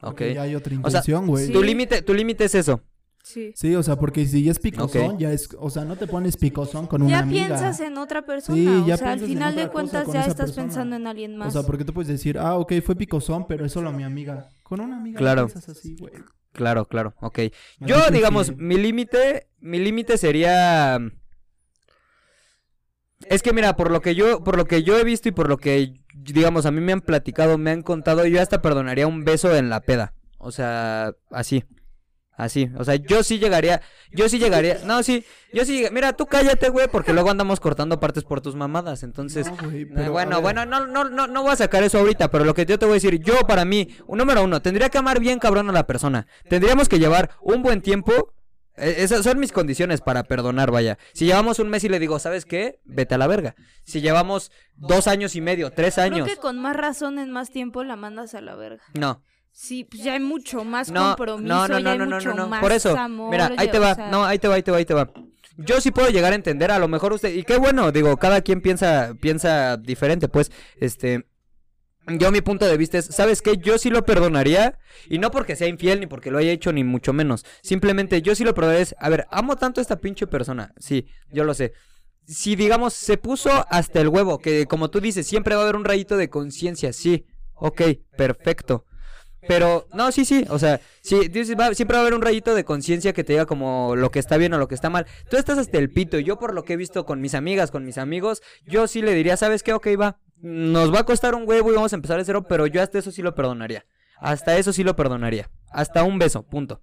[0.00, 1.46] Porque ya hay otra O sea, intención, güey.
[1.46, 1.52] sí.
[1.52, 2.82] Tu límite, tu límite es eso.
[3.26, 3.50] Sí.
[3.56, 6.36] Sí, o sea, porque si ya es picosón, ya es, o sea, no te pones
[6.36, 7.46] picosón con una Ya amiga.
[7.48, 8.56] piensas en otra persona.
[8.56, 10.62] Sí, ya o sea, al final de cuentas ya estás persona.
[10.62, 11.48] pensando en alguien más.
[11.48, 14.48] O sea, porque tú puedes decir, ah, ok, fue picosón, pero es solo mi amiga.
[14.62, 15.42] Con una amiga Claro.
[15.42, 16.12] no piensas así, güey.
[16.52, 17.40] Claro, claro, ok.
[17.80, 18.54] Yo, digamos, sí.
[18.56, 21.00] mi límite, mi límite sería...
[23.28, 25.48] Es que mira, por lo que yo, por lo que yo he visto y por
[25.48, 29.24] lo que, digamos, a mí me han platicado, me han contado, yo hasta perdonaría un
[29.24, 30.14] beso en la peda.
[30.38, 31.64] O sea, así.
[32.36, 33.80] Así, o sea, yo sí llegaría,
[34.12, 35.24] yo sí llegaría, no, sí,
[35.54, 39.46] yo sí, mira, tú cállate, güey, porque luego andamos cortando partes por tus mamadas, entonces,
[39.50, 42.30] No, güey, eh, pero, bueno, bueno, no, no, no, no voy a sacar eso ahorita,
[42.30, 44.98] pero lo que yo te voy a decir, yo para mí, número uno, tendría que
[44.98, 46.26] amar bien cabrón a la persona.
[46.50, 48.12] Tendríamos que llevar un buen tiempo.
[48.76, 50.98] eh, Esas son mis condiciones para perdonar, vaya.
[51.14, 52.80] Si llevamos un mes y le digo, ¿sabes qué?
[52.84, 53.54] Vete a la verga.
[53.84, 56.28] Si llevamos dos años y medio, tres Creo años.
[56.28, 58.82] que con más razón en más tiempo la mandas a la verga.
[58.92, 59.22] No,
[59.58, 62.16] Sí, pues ya hay mucho más no, compromiso, no, no, ya no, hay no, no,
[62.16, 62.46] mucho no, no.
[62.46, 63.94] más Por eso, amor, mira, ahí te o va.
[63.94, 65.10] sea, No, ahí te va, ahí te va, ahí te va.
[65.56, 68.42] Yo sí puedo llegar a entender, a lo mejor usted, y qué bueno, digo, cada
[68.42, 71.26] quien piensa, piensa diferente, pues, este,
[72.06, 73.56] yo mi punto de vista es, ¿sabes qué?
[73.56, 74.78] Yo sí lo perdonaría,
[75.08, 78.34] y no porque sea infiel, ni porque lo haya hecho, ni mucho menos, simplemente yo
[78.34, 81.54] sí lo perdonaría, es, a ver, amo tanto a esta pinche persona, sí, yo lo
[81.54, 81.72] sé.
[82.26, 85.76] Si, digamos, se puso hasta el huevo, que como tú dices, siempre va a haber
[85.76, 87.80] un rayito de conciencia, sí, ok,
[88.18, 88.84] perfecto.
[89.48, 92.64] Pero, no, sí, sí, o sea, sí, va- siempre va a haber un rayito de
[92.64, 95.06] conciencia que te diga como lo que está bien o lo que está mal.
[95.30, 97.84] Tú estás hasta el pito, yo por lo que he visto con mis amigas, con
[97.84, 99.72] mis amigos, yo sí le diría, ¿sabes qué?
[99.72, 102.66] Ok, va, nos va a costar un huevo y vamos a empezar de cero, pero
[102.66, 103.86] yo hasta eso sí lo perdonaría.
[104.18, 105.50] Hasta eso sí lo perdonaría.
[105.70, 106.82] Hasta un beso, punto.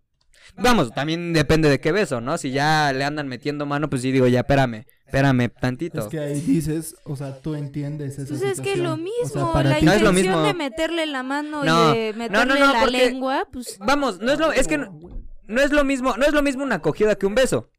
[0.57, 2.37] Vamos, también depende de qué beso, ¿no?
[2.37, 5.99] Si ya le andan metiendo mano, pues sí digo, ya, espérame, espérame tantito.
[6.01, 9.27] Es que ahí dices, o sea, tú entiendes esa Pues es que lo O mismo,
[9.31, 10.47] sea, para la ti- No es lo intención mismo.
[10.47, 13.77] de meterle la mano No, y de no, meterle no, no, la porque- lengua, pues
[13.79, 14.99] Vamos, no es lo, es que no,
[15.47, 17.69] no es lo mismo, no es lo mismo una acogida que un beso.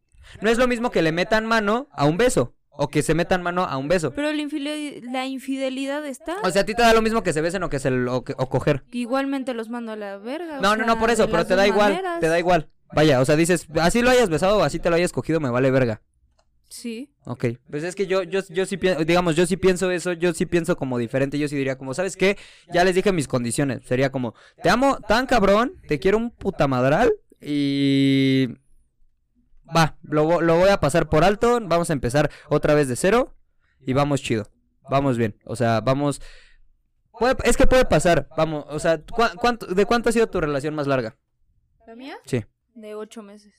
[0.40, 3.42] No es lo mismo que le metan mano a un beso o que se metan
[3.42, 4.12] mano a un beso.
[4.12, 6.36] pero la, infide- la infidelidad está.
[6.42, 8.24] O sea, a ti te da lo mismo que se besen o que se o,
[8.24, 8.84] que- o coger.
[8.92, 10.58] Igualmente los mando a la verga.
[10.58, 12.20] o No, no, no por eso, pero te da igual, maneras.
[12.20, 12.68] te da igual.
[12.94, 15.50] Vaya, o sea, dices, así lo hayas besado o así te lo hayas cogido, me
[15.50, 16.00] vale verga.
[16.68, 17.10] Sí.
[17.24, 20.32] Ok, pues es que yo, yo, yo sí pienso, digamos, yo sí pienso eso, yo
[20.32, 22.36] sí pienso como diferente, yo sí diría como, ¿sabes qué?
[22.72, 27.12] Ya les dije mis condiciones, sería como, te amo tan cabrón, te quiero un putamadral
[27.40, 28.48] y...
[29.74, 33.34] Va, lo, lo voy a pasar por alto, vamos a empezar otra vez de cero
[33.80, 34.46] y vamos chido,
[34.90, 36.20] vamos bien, o sea, vamos...
[37.18, 40.40] puede- es que puede pasar, vamos, o sea, ¿cuá- cuánto, ¿de cuánto ha sido tu
[40.40, 41.16] relación más larga?
[41.86, 42.16] ¿La mía?
[42.26, 42.44] Sí.
[42.74, 43.52] De ocho meses.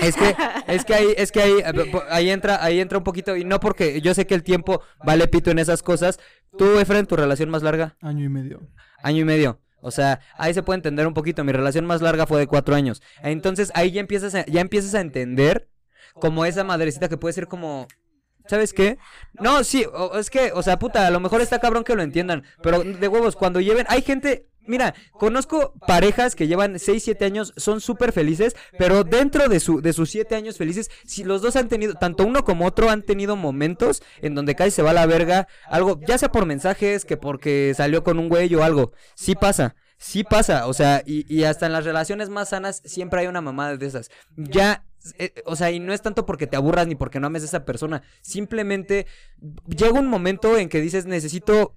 [0.00, 0.34] Es que,
[0.68, 3.60] es que ahí, es que ahí, eh, ahí entra, ahí entra un poquito, y no
[3.60, 6.18] porque yo sé que el tiempo vale pito en esas cosas.
[6.56, 8.60] Tú, Efren, tu relación más larga, Año y medio.
[9.02, 9.60] año y medio.
[9.80, 11.44] O sea, ahí se puede entender un poquito.
[11.44, 13.02] Mi relación más larga fue de cuatro años.
[13.22, 15.68] Entonces ahí ya empiezas a, ya empiezas a entender
[16.14, 17.86] como esa madrecita que puede ser como.
[18.46, 18.96] ¿Sabes qué?
[19.34, 22.44] No, sí, es que, o sea, puta, a lo mejor está cabrón que lo entiendan,
[22.62, 27.52] pero de huevos, cuando lleven, hay gente, mira, conozco parejas que llevan 6, 7 años,
[27.56, 31.56] son súper felices, pero dentro de, su, de sus 7 años felices, si los dos
[31.56, 34.94] han tenido, tanto uno como otro han tenido momentos en donde casi se va a
[34.94, 38.92] la verga, algo, ya sea por mensajes, que porque salió con un güey o algo,
[39.16, 39.74] sí pasa.
[40.00, 43.40] Sí pasa, o sea, y, y hasta en las relaciones más sanas siempre hay una
[43.40, 44.12] mamada de esas.
[44.36, 44.84] Ya,
[45.18, 47.46] eh, o sea, y no es tanto porque te aburras ni porque no ames a
[47.46, 49.06] esa persona, simplemente
[49.66, 51.74] llega un momento en que dices, necesito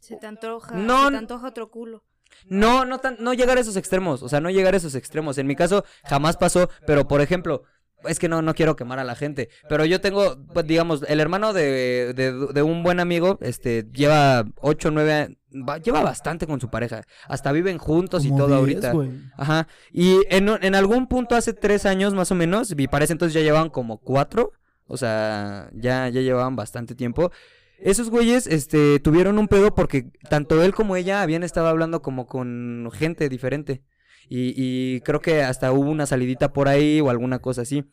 [0.00, 2.04] Se te antoja, No, se te antoja otro culo.
[2.48, 5.38] No, no, tan, no llegar a esos extremos, o sea, no llegar a esos extremos.
[5.38, 7.64] En mi caso jamás pasó, pero por ejemplo,
[8.08, 11.20] es que no, no quiero quemar a la gente, pero yo tengo, pues, digamos, el
[11.20, 15.38] hermano de, de, de un buen amigo, este, lleva 8, 9,
[15.82, 18.94] lleva bastante con su pareja, hasta viven juntos y todo 10, ahorita.
[19.36, 23.34] Ajá, y en, en algún punto hace tres años más o menos, y parece entonces
[23.34, 24.52] ya llevaban como cuatro,
[24.86, 27.32] o sea, ya, ya llevaban bastante tiempo.
[27.78, 32.26] Esos güeyes, este, tuvieron un pedo porque tanto él como ella habían estado hablando como
[32.26, 33.82] con gente diferente.
[34.28, 37.84] Y, y creo que hasta hubo una salidita por ahí o alguna cosa así.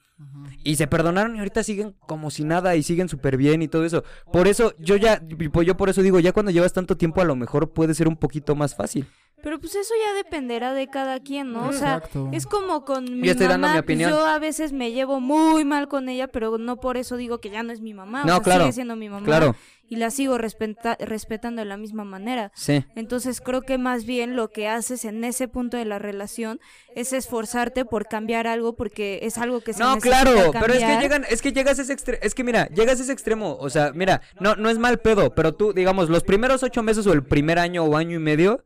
[0.63, 3.85] Y se perdonaron y ahorita siguen como si nada y siguen súper bien y todo
[3.85, 4.03] eso.
[4.31, 5.21] Por eso, yo ya,
[5.51, 8.07] pues yo por eso digo, ya cuando llevas tanto tiempo a lo mejor puede ser
[8.07, 9.07] un poquito más fácil.
[9.43, 11.67] Pero pues eso ya dependerá de cada quien, ¿no?
[11.69, 14.09] O sea, es como con mi estoy mamá, dando mi pues, opinión.
[14.11, 17.49] yo a veces me llevo muy mal con ella, pero no por eso digo que
[17.49, 18.23] ya no es mi mamá.
[18.23, 19.25] o No, sea, claro, sigue siendo mi mamá.
[19.25, 19.55] Claro,
[19.89, 22.51] Y la sigo respeta- respetando de la misma manera.
[22.55, 22.85] sí.
[22.95, 26.59] Entonces creo que más bien lo que haces en ese punto de la relación
[26.95, 30.83] es esforzarte por cambiar algo porque es algo que se No, necesita claro, pero es
[30.83, 33.57] que llegan, es que llegas a ese extremo, es que mira, llegas a ese extremo,
[33.59, 37.05] o sea, mira, no, no es mal pedo, pero tú, digamos, los primeros ocho meses
[37.07, 38.63] o el primer año o año y medio,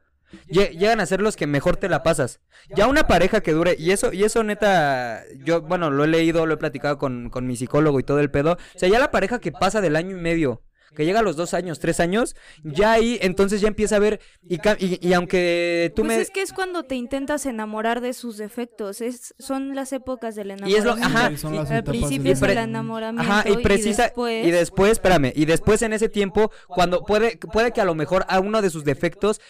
[0.47, 2.39] llegan a ser los que mejor te la pasas.
[2.75, 6.45] Ya una pareja que dure, y eso, y eso neta, yo, bueno, lo he leído,
[6.45, 8.53] lo he platicado con, con mi psicólogo y todo el pedo.
[8.75, 10.61] O sea, ya la pareja que pasa del año y medio,
[10.95, 14.21] que llega a los dos años, tres años, ya ahí, entonces ya empieza a ver,
[14.47, 16.21] y, y, y aunque tú Pues me...
[16.21, 19.01] es que es cuando te intentas enamorar de sus defectos.
[19.01, 21.05] Es, son las épocas del Y es lo- enamoramiento.
[21.17, 23.29] ajá, son las Al principio es el enamoramiento.
[23.29, 27.71] Ajá, y precisa, después, y después, espérame, y después en ese tiempo, cuando puede, puede
[27.73, 29.41] que a lo mejor a uno de sus defectos,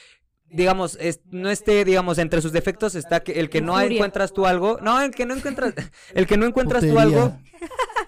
[0.49, 4.45] digamos, es- no esté, digamos, entre sus defectos está que el que no encuentras tú
[4.45, 5.73] algo, no, el que no encuentras,
[6.13, 7.37] el que no encuentras tú algo,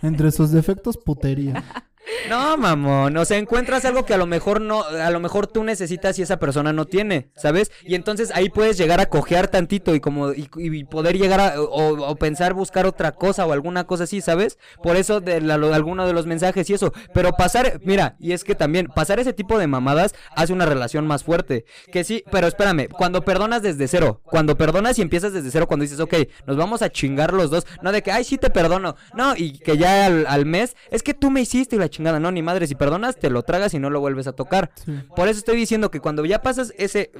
[0.01, 1.63] Entre sus defectos, putería.
[2.29, 5.63] no, mamón, o sea, encuentras algo que a lo mejor no, a lo mejor tú
[5.63, 7.71] necesitas y esa persona no tiene, ¿sabes?
[7.83, 11.61] Y entonces ahí puedes llegar a cojear tantito y como, y, y poder llegar a,
[11.61, 14.57] o, pensar buscar otra cosa o alguna cosa así, ¿sabes?
[14.81, 18.43] Por eso de la- alguno de los mensajes y eso, pero pasar, mira, y es
[18.43, 22.47] que también, pasar ese tipo de mamadas hace una relación más fuerte, que sí, pero
[22.47, 26.13] espérame, cuando perdonas desde cero, cuando perdonas y empiezas desde cero, cuando dices, ok,
[26.45, 29.59] nos vamos a chingar los dos, no de que, ay, sí te perdono, no, y
[29.59, 32.41] que ya al, al mes, es que tú me hiciste y la chingada, no, ni
[32.41, 34.71] madre, si perdonas, te lo tragas y no lo vuelves a tocar.
[34.85, 34.93] Sí.
[35.15, 37.11] Por eso estoy diciendo que cuando ya pasas ese,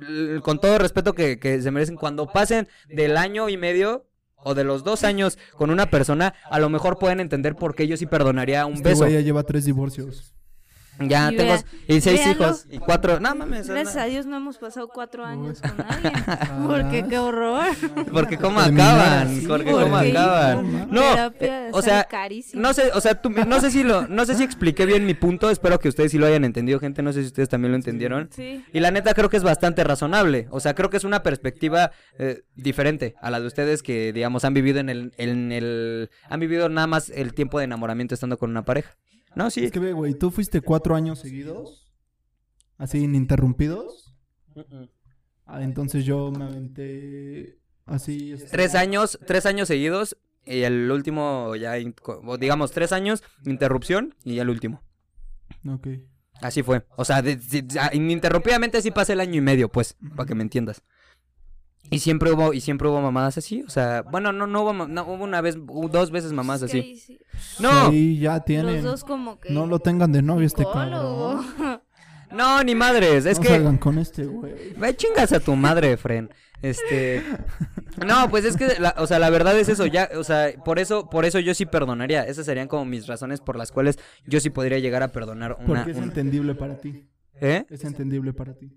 [0.44, 4.06] con todo respeto que, que se merecen, cuando pasen del año y medio
[4.38, 7.88] o de los dos años con una persona, a lo mejor pueden entender por qué
[7.88, 9.02] yo sí perdonaría un Este beso.
[9.02, 10.36] güey ya lleva tres divorcios.
[11.00, 14.02] Ya Y tengo vea- y seis hijos y cuatro, no mames, Gracias no.
[14.02, 16.14] a Dios no hemos pasado cuatro años con alguien.
[16.68, 17.66] Porque qué horror.
[18.12, 20.88] porque cómo acaban, porque porque cómo acaban.
[20.91, 21.02] No,
[21.39, 22.62] eh, o sea, carísimo.
[22.62, 25.14] no sé, o sea, tú- no sé si lo, no sé si expliqué bien mi
[25.14, 27.76] punto, espero que ustedes sí lo hayan entendido, gente, no sé si ustedes también lo
[27.78, 28.30] entendieron.
[28.34, 28.64] Sí.
[28.74, 30.48] Y la neta creo que es bastante razonable.
[30.52, 34.45] O sea, creo que es una perspectiva eh, diferente a la de ustedes que, digamos,
[34.45, 36.10] han vivido en el, en el...
[36.30, 38.95] Han vivido nada más el tiempo de enamoramiento estando con una pareja.
[39.36, 39.66] No, sí.
[39.66, 41.92] Es que ve, güey, tú fuiste cuatro años seguidos,
[42.78, 44.14] así ininterrumpidos.
[45.46, 48.34] Ah, entonces yo me aventé así.
[48.34, 51.74] este, Tres años, tres años seguidos y el último ya,
[52.40, 54.82] digamos, tres años, interrupción y el último.
[55.68, 55.88] Ok.
[56.42, 56.86] Así fue.
[56.96, 60.36] O sea, de- de- de- ininterrumpidamente sí pasé el año y medio, pues, para que
[60.36, 60.84] me entiendas.
[61.90, 64.88] Y siempre hubo, y siempre hubo mamadas así, o sea, bueno, no, no hubo, ma-
[64.88, 67.02] no, hubo una vez, hubo dos veces mamadas así.
[67.60, 68.84] No, Sí, ya Los tienen.
[68.84, 69.52] dos como que...
[69.54, 71.46] No lo tengan de novio este cabrón.
[72.32, 73.50] no, ni madres, es no que...
[73.50, 74.74] salgan con este, güey.
[74.78, 76.30] Ve chingas a tu madre, Fren.
[76.62, 77.24] Este.
[78.06, 80.80] No, pues es que, la- o sea, la verdad es eso, ya, o sea, por
[80.80, 82.24] eso, por eso yo sí perdonaría.
[82.24, 85.66] Esas serían como mis razones por las cuales yo sí podría llegar a perdonar una.
[85.68, 87.08] Porque es una- entendible para ti.
[87.40, 87.66] ¿Eh?
[87.70, 88.72] Es entendible para ti.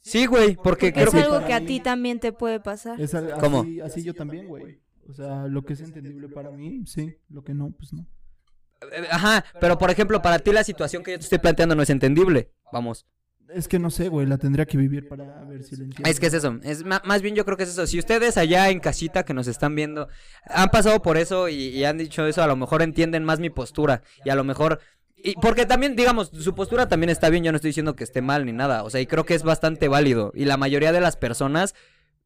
[0.00, 1.20] Sí, güey, porque Que creo es que.
[1.20, 3.00] algo para que a ti también te puede pasar.
[3.00, 3.60] Es al- ¿Cómo?
[3.62, 4.80] Así, así yo también, güey.
[5.08, 7.16] O sea, lo que es entendible para mí, sí.
[7.30, 8.06] Lo que no, pues no.
[8.92, 11.82] eh, Ajá, pero por ejemplo, para ti la situación que yo te estoy planteando no
[11.82, 12.52] es entendible.
[12.72, 13.06] Vamos.
[13.54, 14.26] Es que no sé, güey.
[14.26, 16.10] La tendría que vivir para ver si la entiendo.
[16.10, 17.86] Es que es eso, es más bien yo creo que es eso.
[17.86, 20.08] Si ustedes allá en casita que nos están viendo
[20.44, 23.48] han pasado por eso y, y han dicho eso, a lo mejor entienden más mi
[23.48, 24.80] postura y a lo mejor
[25.22, 27.44] y porque también digamos su postura también está bien.
[27.44, 29.42] Yo no estoy diciendo que esté mal ni nada, o sea, y creo que es
[29.42, 31.74] bastante válido y la mayoría de las personas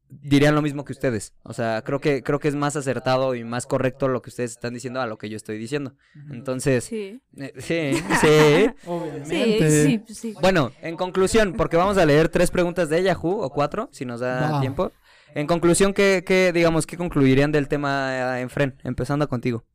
[0.09, 1.33] dirían lo mismo que ustedes.
[1.43, 4.51] O sea, creo que creo que es más acertado y más correcto lo que ustedes
[4.51, 5.95] están diciendo a lo que yo estoy diciendo.
[6.31, 7.19] Entonces, Sí.
[7.37, 8.69] eh, sí, sí.
[8.83, 9.83] Sí, Obviamente.
[9.85, 10.35] sí, pues sí.
[10.39, 14.19] Bueno, en conclusión, porque vamos a leer tres preguntas de Yahoo o cuatro, si nos
[14.19, 14.91] da tiempo.
[15.33, 18.75] En conclusión, ¿qué, qué, digamos, qué concluirían del tema eh, en Fren?
[18.83, 19.65] Empezando contigo.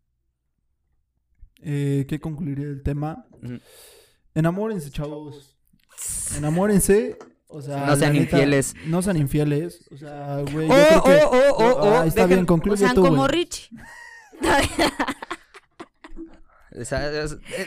[1.63, 3.27] Eh, ¿Qué concluiría del tema?
[4.35, 5.57] Enamórense, chavos.
[6.37, 7.19] Enamórense.
[7.51, 8.75] O sea, No sean neta, infieles.
[8.87, 9.89] No sean infieles.
[9.91, 10.69] O sea, güey.
[10.71, 12.95] Oh, yo creo que- oh, oh, oh, oh, Ah, está dejen- bien, O concluye sea,
[12.95, 13.29] tú, como güey.
[13.33, 13.71] Rich.
[16.71, 17.27] O eh,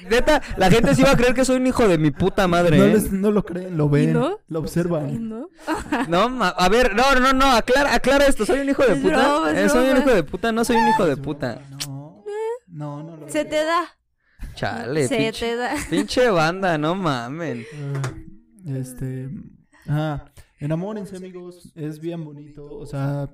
[0.09, 2.77] neta, la gente sí va a creer que soy un hijo de mi puta madre.
[2.77, 2.93] No, ¿eh?
[2.93, 4.39] les- no lo creen, lo ven, no?
[4.47, 5.27] lo observan.
[5.27, 5.49] ¿No?
[6.07, 8.45] No, ma- a ver, no, no, no, aclara, aclara esto.
[8.45, 9.51] ¿Soy un hijo de puta?
[9.51, 10.51] es Eh, ¿Soy un hijo de puta?
[10.51, 11.59] No soy un hijo de puta.
[12.71, 13.83] No, no, no lo Se te da.
[14.55, 15.75] Chale, Se pinche, te da.
[15.89, 17.63] pinche banda, no mamen.
[17.75, 18.01] Ah,
[18.65, 19.29] Este.
[19.87, 20.31] Ajá.
[20.59, 21.71] Enamórense, amigos.
[21.75, 22.65] Es bien bonito.
[22.65, 23.29] O sea,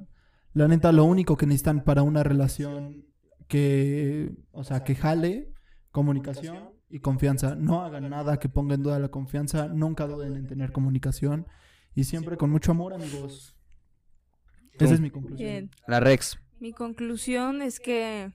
[0.53, 3.05] la neta, lo único que necesitan para una relación
[3.47, 4.31] que.
[4.51, 5.53] O sea, que jale,
[5.91, 7.55] comunicación y confianza.
[7.55, 9.67] No hagan nada que ponga en duda la confianza.
[9.67, 11.47] Nunca duden en tener comunicación.
[11.95, 13.55] Y siempre con mucho amor, amigos.
[14.79, 15.49] Esa es mi conclusión.
[15.49, 15.71] Bien.
[15.87, 16.39] La Rex.
[16.59, 18.31] Mi conclusión es que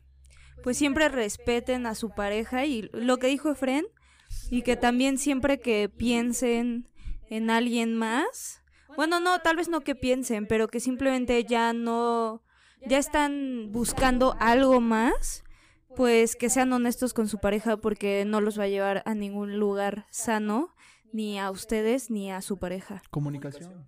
[0.63, 3.87] pues siempre respeten a su pareja y lo que dijo Efren
[4.51, 6.89] y que también siempre que piensen
[7.29, 8.63] en alguien más,
[8.97, 12.43] bueno, no, tal vez no que piensen, pero que simplemente ya no
[12.87, 15.45] ya están buscando algo más,
[15.95, 19.59] pues que sean honestos con su pareja porque no los va a llevar a ningún
[19.59, 20.75] lugar sano
[21.13, 23.03] ni a ustedes ni a su pareja.
[23.11, 23.87] Comunicación.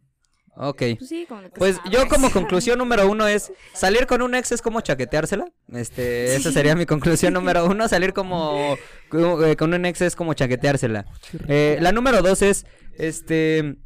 [0.57, 0.83] Ok.
[0.99, 4.63] Pues sí, como Pues yo como conclusión número uno es salir con un ex es
[4.63, 5.47] como chaqueteársela.
[5.73, 7.89] Este, esa sería mi conclusión número uno.
[7.89, 8.77] Salir como
[9.13, 11.07] eh, con un ex es como chaqueteársela.
[11.49, 12.67] Eh, la número dos es,
[12.99, 13.77] este,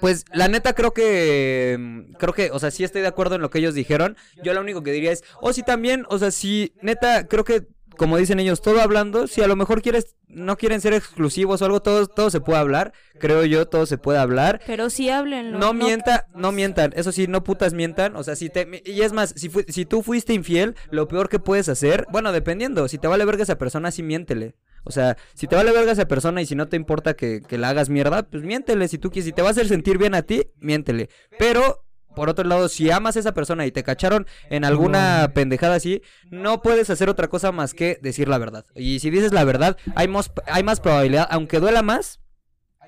[0.00, 3.42] pues la neta creo que, mm, creo que, o sea, sí estoy de acuerdo en
[3.42, 4.16] lo que ellos dijeron.
[4.42, 7.66] Yo lo único que diría es, o si también, o sea, si neta creo que
[8.00, 11.66] como dicen ellos, todo hablando, si a lo mejor quieres, no quieren ser exclusivos o
[11.66, 14.62] algo, todo, todo se puede hablar, creo yo, todo se puede hablar.
[14.66, 15.58] Pero sí háblenlo.
[15.58, 19.12] No mienta, no mientan, eso sí, no putas mientan, o sea, si te, y es
[19.12, 22.96] más, si, fu- si tú fuiste infiel, lo peor que puedes hacer, bueno, dependiendo, si
[22.96, 24.54] te vale verga esa persona, sí miéntele.
[24.84, 27.58] O sea, si te vale verga esa persona y si no te importa que, que
[27.58, 30.14] la hagas mierda, pues miéntele, si tú quieres, si te va a hacer sentir bien
[30.14, 31.10] a ti, miéntele.
[31.38, 31.84] Pero,
[32.14, 36.02] por otro lado, si amas a esa persona y te cacharon en alguna pendejada así,
[36.30, 38.64] no puedes hacer otra cosa más que decir la verdad.
[38.74, 42.20] Y si dices la verdad, hay más, hay más probabilidad, aunque duela más,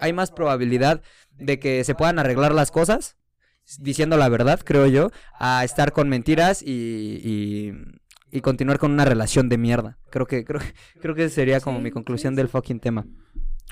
[0.01, 1.03] hay más probabilidad
[1.33, 3.17] de que se puedan arreglar las cosas
[3.79, 7.73] diciendo la verdad, creo yo, a estar con mentiras y, y,
[8.31, 9.99] y continuar con una relación de mierda.
[10.11, 10.61] Creo que creo,
[11.01, 13.07] creo que sería como mi conclusión del fucking tema.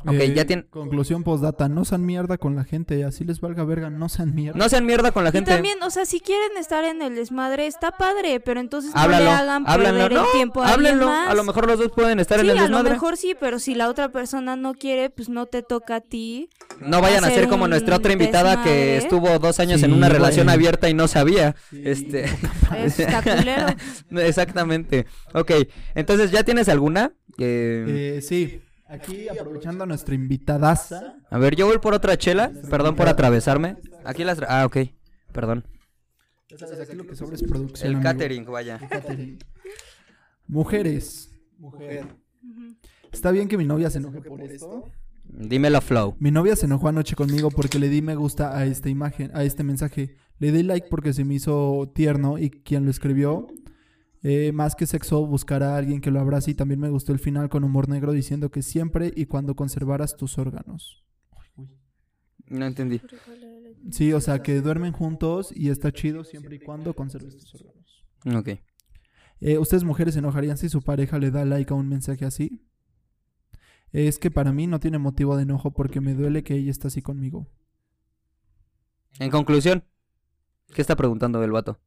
[0.06, 0.64] Ok, Eh, ya tiene...
[0.70, 4.58] Conclusión postdata, no sean mierda con la gente, así les valga verga, no sean mierda.
[4.58, 5.50] No sean mierda con la Y gente.
[5.52, 9.24] también, o sea, si quieren estar en el desmadre, está padre, pero entonces no Háblalo,
[9.24, 10.00] le hagan háblanlo.
[10.00, 11.06] perder No, el tiempo a háblenlo.
[11.06, 11.28] más.
[11.30, 12.90] A lo mejor los dos pueden estar sí, en el a lo desmadre.
[12.94, 16.48] mejor sí, pero si la otra persona no quiere, pues no te toca a ti.
[16.80, 18.96] No vayan a ser como nuestra otra invitada que desmadre.
[18.96, 21.56] estuvo dos años en una relación abierta y no sabía.
[21.70, 21.82] Sí.
[21.84, 22.24] Este.
[24.10, 25.06] Exactamente.
[25.34, 25.52] Ok,
[25.94, 27.12] entonces, ¿ya tienes alguna?
[27.38, 28.60] Eh, Eh, sí,
[28.90, 31.16] aquí aprovechando a nuestra invitadaza.
[31.30, 32.52] A ver, yo voy por otra chela.
[32.68, 33.76] Perdón por atravesarme.
[34.04, 34.38] Aquí las...
[34.38, 34.76] tra- Ah, ok.
[35.32, 35.64] Perdón.
[36.48, 37.86] Ya sabes, aquí lo que sobra es producción.
[37.88, 38.10] El amigo.
[38.10, 38.78] catering, vaya.
[38.82, 39.38] El catering.
[40.46, 41.30] Mujeres.
[41.58, 42.06] Mujer.
[43.12, 44.84] Está bien que mi novia se enoje por esto.
[45.24, 46.16] Dímelo, Flow.
[46.18, 49.44] Mi novia se enojó anoche conmigo porque le di me gusta a esta imagen, a
[49.44, 50.16] este mensaje.
[50.38, 53.46] Le di like porque se me hizo tierno y quien lo escribió,
[54.22, 57.18] eh, más que sexo, buscará a alguien que lo abrace y también me gustó el
[57.18, 61.04] final con humor negro diciendo que siempre y cuando conservaras tus órganos.
[62.46, 63.00] No entendí.
[63.90, 68.04] Sí, o sea, que duermen juntos y está chido siempre y cuando conserves tus órganos.
[68.34, 68.60] Ok.
[69.40, 72.62] Eh, ¿Ustedes mujeres se enojarían si su pareja le da like a un mensaje así?
[73.92, 76.88] Es que para mí no tiene motivo de enojo porque me duele que ella está
[76.88, 77.48] así conmigo.
[79.18, 79.84] En conclusión,
[80.74, 81.80] ¿qué está preguntando el vato?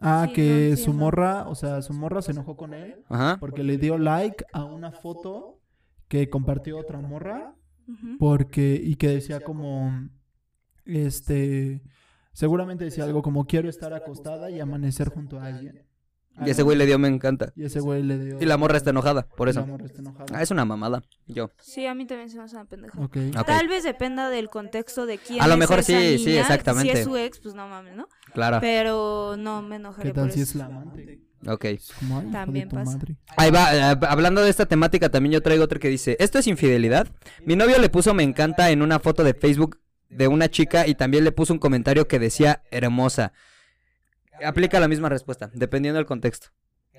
[0.00, 3.38] Ah, Sí, que no su morra, o sea, su morra se enojó con él Ajá.
[3.40, 5.58] porque le dio like a una foto
[6.08, 7.54] que compartió otra morra
[8.18, 10.08] porque y que decía como
[10.84, 11.82] este
[12.32, 15.85] seguramente decía algo como quiero estar acostada y amanecer junto a alguien.
[16.44, 17.52] Y ese güey le dio me encanta.
[17.56, 19.66] y ese güey le dio Y la morra está enojada, por y la eso.
[19.66, 20.26] morra está enojada.
[20.34, 21.02] Ah, es una mamada.
[21.26, 21.50] Yo.
[21.60, 23.00] Sí, a mí también se me hace una pendeja.
[23.00, 23.16] Ok.
[23.38, 23.46] Ok.
[23.46, 26.92] Tal vez dependa del contexto de quién A lo es mejor esa sí, sí, exactamente.
[26.92, 28.08] Si es su ex, pues no mames, ¿no?
[28.34, 28.58] Claro.
[28.60, 30.50] Pero no me enojaré ¿Qué tal por si eso.
[30.50, 31.20] es la amante?
[31.46, 31.64] Ok.
[32.32, 32.92] También pasa.
[32.96, 33.16] madre.
[33.36, 36.46] Ahí va, eh, hablando de esta temática, también yo traigo otra que dice, ¿esto es
[36.46, 37.08] infidelidad?
[37.44, 39.78] Mi novio le puso me encanta en una foto de Facebook
[40.08, 43.32] de una chica y también le puso un comentario que decía hermosa.
[44.44, 46.48] Aplica la misma respuesta, dependiendo del contexto.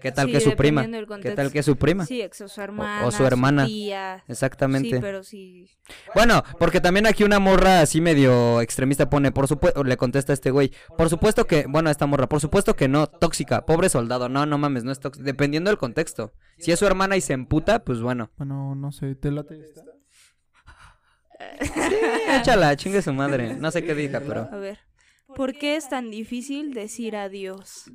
[0.01, 0.85] ¿Qué tal Sí, que su prima?
[1.21, 2.05] ¿Qué tal que su prima?
[2.05, 3.05] Sí, ex o su hermana.
[3.05, 3.65] o su hermana.
[3.65, 4.23] tía.
[4.27, 4.89] Exactamente.
[4.89, 5.71] Sí, pero sí.
[6.13, 10.35] Bueno, porque también aquí una morra así medio extremista pone, por supuesto, le contesta a
[10.35, 14.29] este güey, por supuesto que, bueno, esta morra, por supuesto que no, tóxica, pobre soldado,
[14.29, 16.31] no, no mames, no es tóxica, dependiendo del contexto.
[16.59, 18.29] Si es su hermana y se emputa, pues bueno.
[18.37, 19.81] Bueno, no sé, ¿te late esta?
[22.39, 23.55] Échala, chingue su madre.
[23.55, 24.49] No sé qué diga, pero.
[24.51, 24.79] A ver.
[25.37, 27.91] ¿Por qué es tan difícil decir adiós?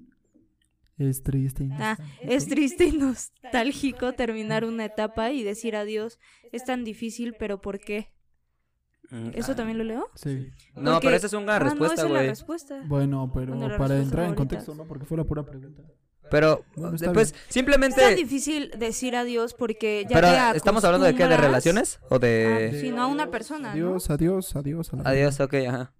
[0.98, 1.64] Es triste.
[1.64, 6.18] y no Ah, es triste y nostálgico terminar una etapa y decir adiós.
[6.52, 8.12] Es tan difícil, pero ¿por qué?
[9.34, 10.08] ¿Eso también lo leo?
[10.14, 10.50] Sí.
[10.74, 12.28] No, Porque- pero esa es una Ah, no, respuesta, esa es la güey.
[12.28, 12.82] respuesta.
[12.86, 14.84] Bueno, pero Bueno, para entrar en contexto, ¿no?
[14.86, 15.82] Porque fue la pura pregunta.
[16.30, 17.16] Pero, Bueno, pues, bien.
[17.18, 18.14] Es tan simplemente.
[18.14, 21.26] difícil decir adiós porque ya Pero, te ¿estamos hablando de qué?
[21.26, 21.98] ¿De relaciones?
[22.08, 22.78] ¿O Ah, de.?
[22.80, 23.88] sí, no a una persona, ¿no?
[23.88, 24.92] Adiós, adiós, adiós.
[24.94, 25.92] A la Adiós, ok, ajá.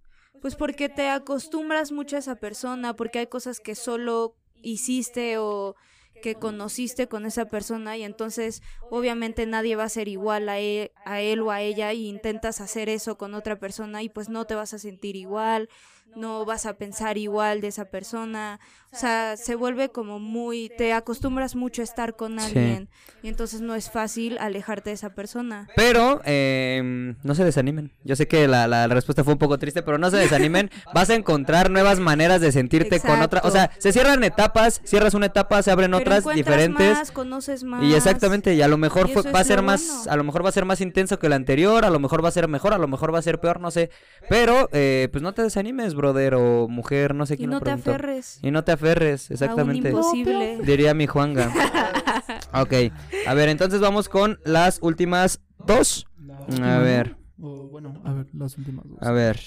[0.43, 5.77] Pues porque te acostumbras mucho a esa persona, porque hay cosas que solo hiciste o
[6.21, 10.91] que conociste con esa persona y entonces obviamente nadie va a ser igual a él,
[11.05, 14.43] a él o a ella y intentas hacer eso con otra persona y pues no
[14.43, 15.69] te vas a sentir igual,
[16.13, 18.59] no vas a pensar igual de esa persona,
[18.93, 22.45] o sea, se vuelve como muy, te acostumbras mucho a estar con Sí.
[22.45, 22.89] alguien
[23.21, 25.67] y entonces no es fácil alejarte de esa persona.
[25.75, 27.91] Pero, eh, no se desanimen.
[28.03, 30.69] Yo sé que la, la respuesta fue un poco triste, pero no se desanimen.
[30.93, 33.41] Vas a encontrar nuevas maneras de sentirte con otra.
[33.43, 36.97] O sea, se cierran etapas, cierras una etapa, se abren Pero otras diferentes.
[36.97, 37.83] más, conoces más.
[37.83, 40.11] Y exactamente, y a lo mejor Y fue- va a ser más, bueno.
[40.11, 42.29] a lo mejor va a ser más intenso que el anterior, a lo mejor va
[42.29, 43.89] a ser mejor, a lo mejor va a ser peor, no sé.
[44.29, 47.63] Pero, eh, pues no te desanimes, brother o mujer, no sé Y quién no lo
[47.65, 48.39] te aferres.
[48.41, 49.89] Y no te aferres, exactamente.
[49.89, 50.57] A un imposible.
[50.63, 51.51] Diría mi Juanga.
[52.53, 52.73] ok,
[53.27, 56.07] a ver, entonces vamos con las últimas dos.
[56.47, 57.15] La A ver.
[57.37, 58.97] bueno, a ver, las últimas dos.
[59.01, 59.39] A ver.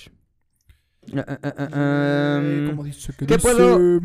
[1.12, 3.12] Eh, um, ¿cómo dice?
[3.18, 3.38] ¿Qué, ¿qué dice?
[3.48, 4.00] puedo-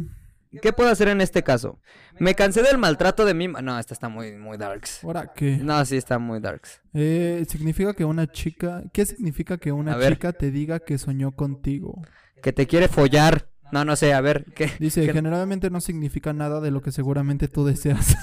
[0.62, 1.80] ¿Qué puedo hacer en este caso?
[2.20, 3.48] Me cansé del maltrato de mi...
[3.48, 5.02] No, esta está muy, muy darks.
[5.04, 5.58] ¿Ahora qué?
[5.58, 6.82] No, sí está muy darks.
[6.94, 8.84] Eh, significa que una chica...
[8.92, 12.02] ¿Qué significa que una chica te diga que soñó contigo?
[12.44, 13.48] Que te quiere follar.
[13.72, 14.72] No, no sé, a ver, ¿qué?
[14.80, 18.18] Dice, ¿Qué- generalmente no significa nada de lo que seguramente tú deseas.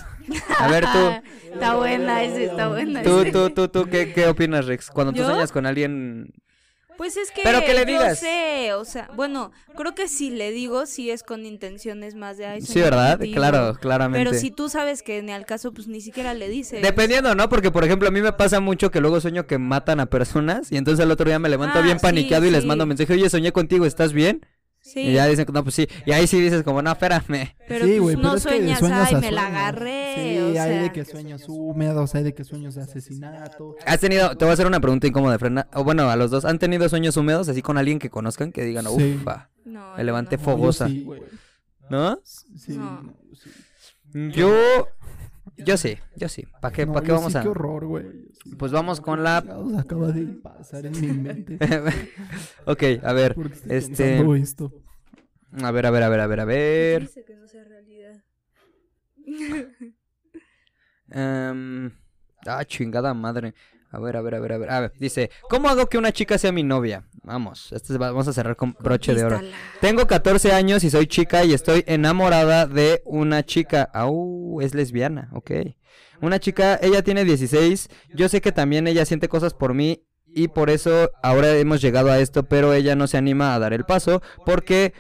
[0.59, 0.99] A ver, tú,
[1.53, 3.03] Está buena, ese está buena.
[3.03, 3.33] tú, ese.
[3.33, 4.91] tú, tú, tú, ¿qué, qué opinas, Rex?
[4.91, 5.27] Cuando tú ¿Yo?
[5.27, 6.33] sueñas con alguien...
[6.97, 8.19] Pues es que, Pero que le digas.
[8.19, 12.47] sé, o sea, bueno, creo que si le digo, sí es con intenciones más de
[12.47, 13.19] ay, Sí, ¿verdad?
[13.19, 13.37] contigo".
[13.37, 14.29] Claro, claramente.
[14.29, 16.83] Pero si tú sabes que ni al caso, pues ni siquiera le dices.
[16.83, 17.49] Dependiendo, ¿no?
[17.49, 20.73] Porque, por ejemplo, a mí me pasa mucho que luego sueño que matan a personas
[20.73, 23.13] y entonces el otro día me levanto Ah, bien sí, paniqueado y les mando mensaje,
[23.13, 24.45] oye, soñé contigo, ¿estás bien?
[24.93, 25.87] Sí, Y ya dicen, no, pues sí.
[26.07, 27.55] Y ahí sí dices como, no, espérame.
[27.69, 28.83] pero sí, pues güey, no pero es que sueñas,
[29.13, 30.15] ay, me la agarré.
[30.17, 33.77] Sí, o hay sea, de que sueños húmedos, hay de que sueños de asesinato.
[33.85, 36.45] ¿Has tenido, te voy a hacer una pregunta incómoda, Frena, o bueno, a los dos,
[36.47, 39.19] ¿han tenido sueños húmedos así con alguien que conozcan que digan, Sí.
[39.21, 40.43] ufa, no, me levanté no.
[40.43, 40.87] fo- Fogosa.
[40.89, 41.21] Sí, güey.
[41.91, 42.21] ¿no?
[42.25, 43.03] Sí, No.
[43.03, 43.51] no, sí.
[44.35, 44.89] Yo,
[45.65, 46.47] yo sí, yo sí.
[46.61, 47.43] ¿Para qué, No, pa' qué vamos sí, a...?
[47.43, 48.07] Qué horror, güey.
[48.59, 49.39] Pues vamos con la...
[49.79, 51.59] Acaba de pasar en mi mente.
[52.67, 53.37] ok, a ver,
[53.69, 54.21] este...
[54.41, 54.73] esto.
[55.63, 57.03] A ver, a ver, a ver, a ver, a ver...
[57.03, 58.23] Dice que no sea realidad.
[61.11, 61.91] Em,
[62.47, 63.55] ah, chingada madre.
[63.91, 64.71] A ver, a ver, a ver, a ver.
[64.71, 67.05] A ver, dice, ¿cómo hago que una chica sea mi novia?
[67.23, 69.37] Vamos, este es- vamos a cerrar con broche de oro.
[69.81, 73.83] Tengo 14 años y soy chica y estoy enamorada de una chica.
[73.95, 75.51] Au, es lesbiana, ok.
[76.21, 77.89] Una chica, ella tiene 16.
[78.15, 82.11] Yo sé que también ella siente cosas por mí y por eso ahora hemos llegado
[82.11, 84.93] a esto, pero ella no se anima a dar el paso porque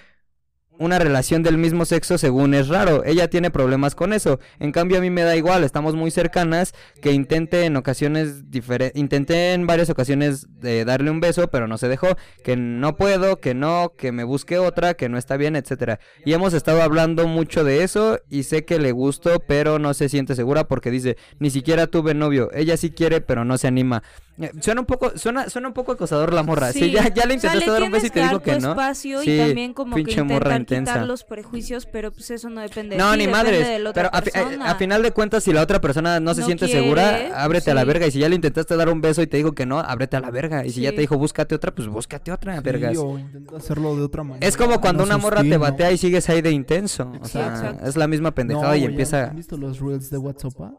[0.78, 3.04] una relación del mismo sexo según es raro.
[3.04, 4.40] Ella tiene problemas con eso.
[4.58, 8.98] En cambio a mí me da igual, estamos muy cercanas, que intenté en ocasiones diferentes,
[8.98, 13.40] intenté en varias ocasiones de darle un beso, pero no se dejó, que no puedo,
[13.40, 16.00] que no, que me busque otra, que no está bien, etcétera.
[16.24, 20.08] Y hemos estado hablando mucho de eso y sé que le gustó, pero no se
[20.08, 22.50] siente segura porque dice, ni siquiera tuve novio.
[22.54, 24.02] Ella sí quiere, pero no se anima.
[24.40, 26.72] Eh, Suena un poco, suena, suena un poco acosador la morra.
[26.72, 28.70] Sí, ya, ya le O sea, intentaste dar un beso y te dijo que no.
[28.70, 30.92] espacio Sí, y también como que morra intensa.
[30.92, 33.66] quitar los prejuicios, pero pues eso no depende de No, ti, ni madres.
[33.66, 36.46] de la otra Pero a, final de cuentas, si la otra persona no se No
[36.46, 38.06] siente quiere, segura, ábrete a la verga.
[38.06, 40.20] Y si ya le intentaste dar un beso y te dijo que no, ábrete a
[40.20, 40.64] la verga.
[40.66, 42.96] Y si ya te dijo búscate otra, pues búscate otra, Sí, vergas.
[42.98, 44.46] o intenta hacerlo de otra manera.
[44.46, 47.12] Es como cuando no una morra te batea y sigues ahí de intenso.
[47.20, 47.86] O sea, Exacto.
[47.86, 49.28] es la misma No, pendejada y empieza.
[49.30, 50.52] ¿Han visto los reels de WhatsApp?
[50.60, 50.72] ah?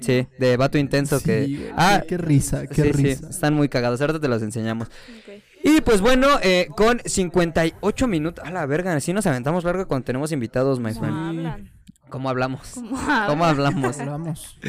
[0.00, 1.70] Sí, de vato intenso Sí, que.
[1.76, 3.28] Ah, qué, qué risa, qué sí, sí, risa.
[3.28, 4.00] están muy cagados.
[4.00, 4.88] Ahorita te los enseñamos.
[4.88, 5.42] Ok.
[5.64, 8.44] Y pues bueno, eh, con 58 minutos.
[8.44, 11.28] A la verga, así nos aventamos largo cuando tenemos invitados, my ¿Cómo friend.
[11.28, 11.72] hablan?
[12.08, 12.72] ¿Cómo hablamos?
[12.74, 13.66] ¿Cómo ¿Cómo hablan?
[13.66, 13.98] hablamos?
[13.98, 14.58] Hablamos.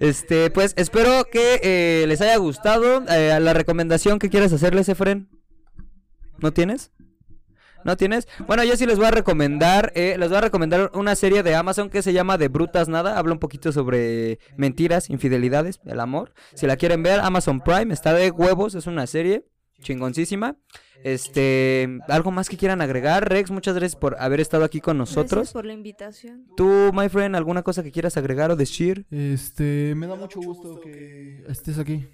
[0.00, 3.04] Este, pues espero que eh, les haya gustado.
[3.08, 5.28] Eh, la recomendación que quieres hacerles, Efren.
[6.38, 6.90] ¿No tienes?
[7.84, 8.26] ¿No tienes?
[8.46, 11.54] Bueno, yo sí les voy a recomendar, eh, les voy a recomendar una serie de
[11.54, 13.18] Amazon que se llama De Brutas Nada.
[13.18, 16.32] Habla un poquito sobre mentiras, infidelidades, el amor.
[16.54, 19.46] Si la quieren ver, Amazon Prime, está de huevos, es una serie
[19.84, 20.56] chingoncísima.
[21.04, 25.16] Este, algo más que quieran agregar, Rex, muchas gracias por haber estado aquí con Gracias
[25.16, 25.52] nosotros.
[25.52, 26.46] por la invitación.
[26.56, 29.06] Tú, my friend, alguna cosa que quieras agregar o decir?
[29.10, 32.08] Este, me da mucho gusto que estés aquí.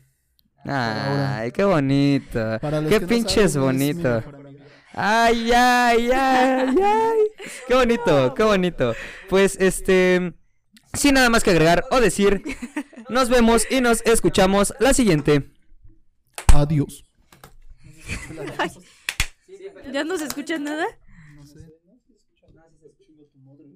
[0.64, 2.58] Ay, qué bonito.
[2.88, 4.22] Qué no pinches saben, mi bonito.
[4.92, 7.18] Ay, ay, ay, ay.
[7.68, 8.94] Qué bonito, qué bonito.
[9.28, 10.34] Pues este,
[10.94, 12.42] sin nada más que agregar o decir,
[13.08, 15.52] nos vemos y nos escuchamos la siguiente.
[16.52, 17.04] Adiós.
[19.92, 20.86] ¿Ya no se escucha nada?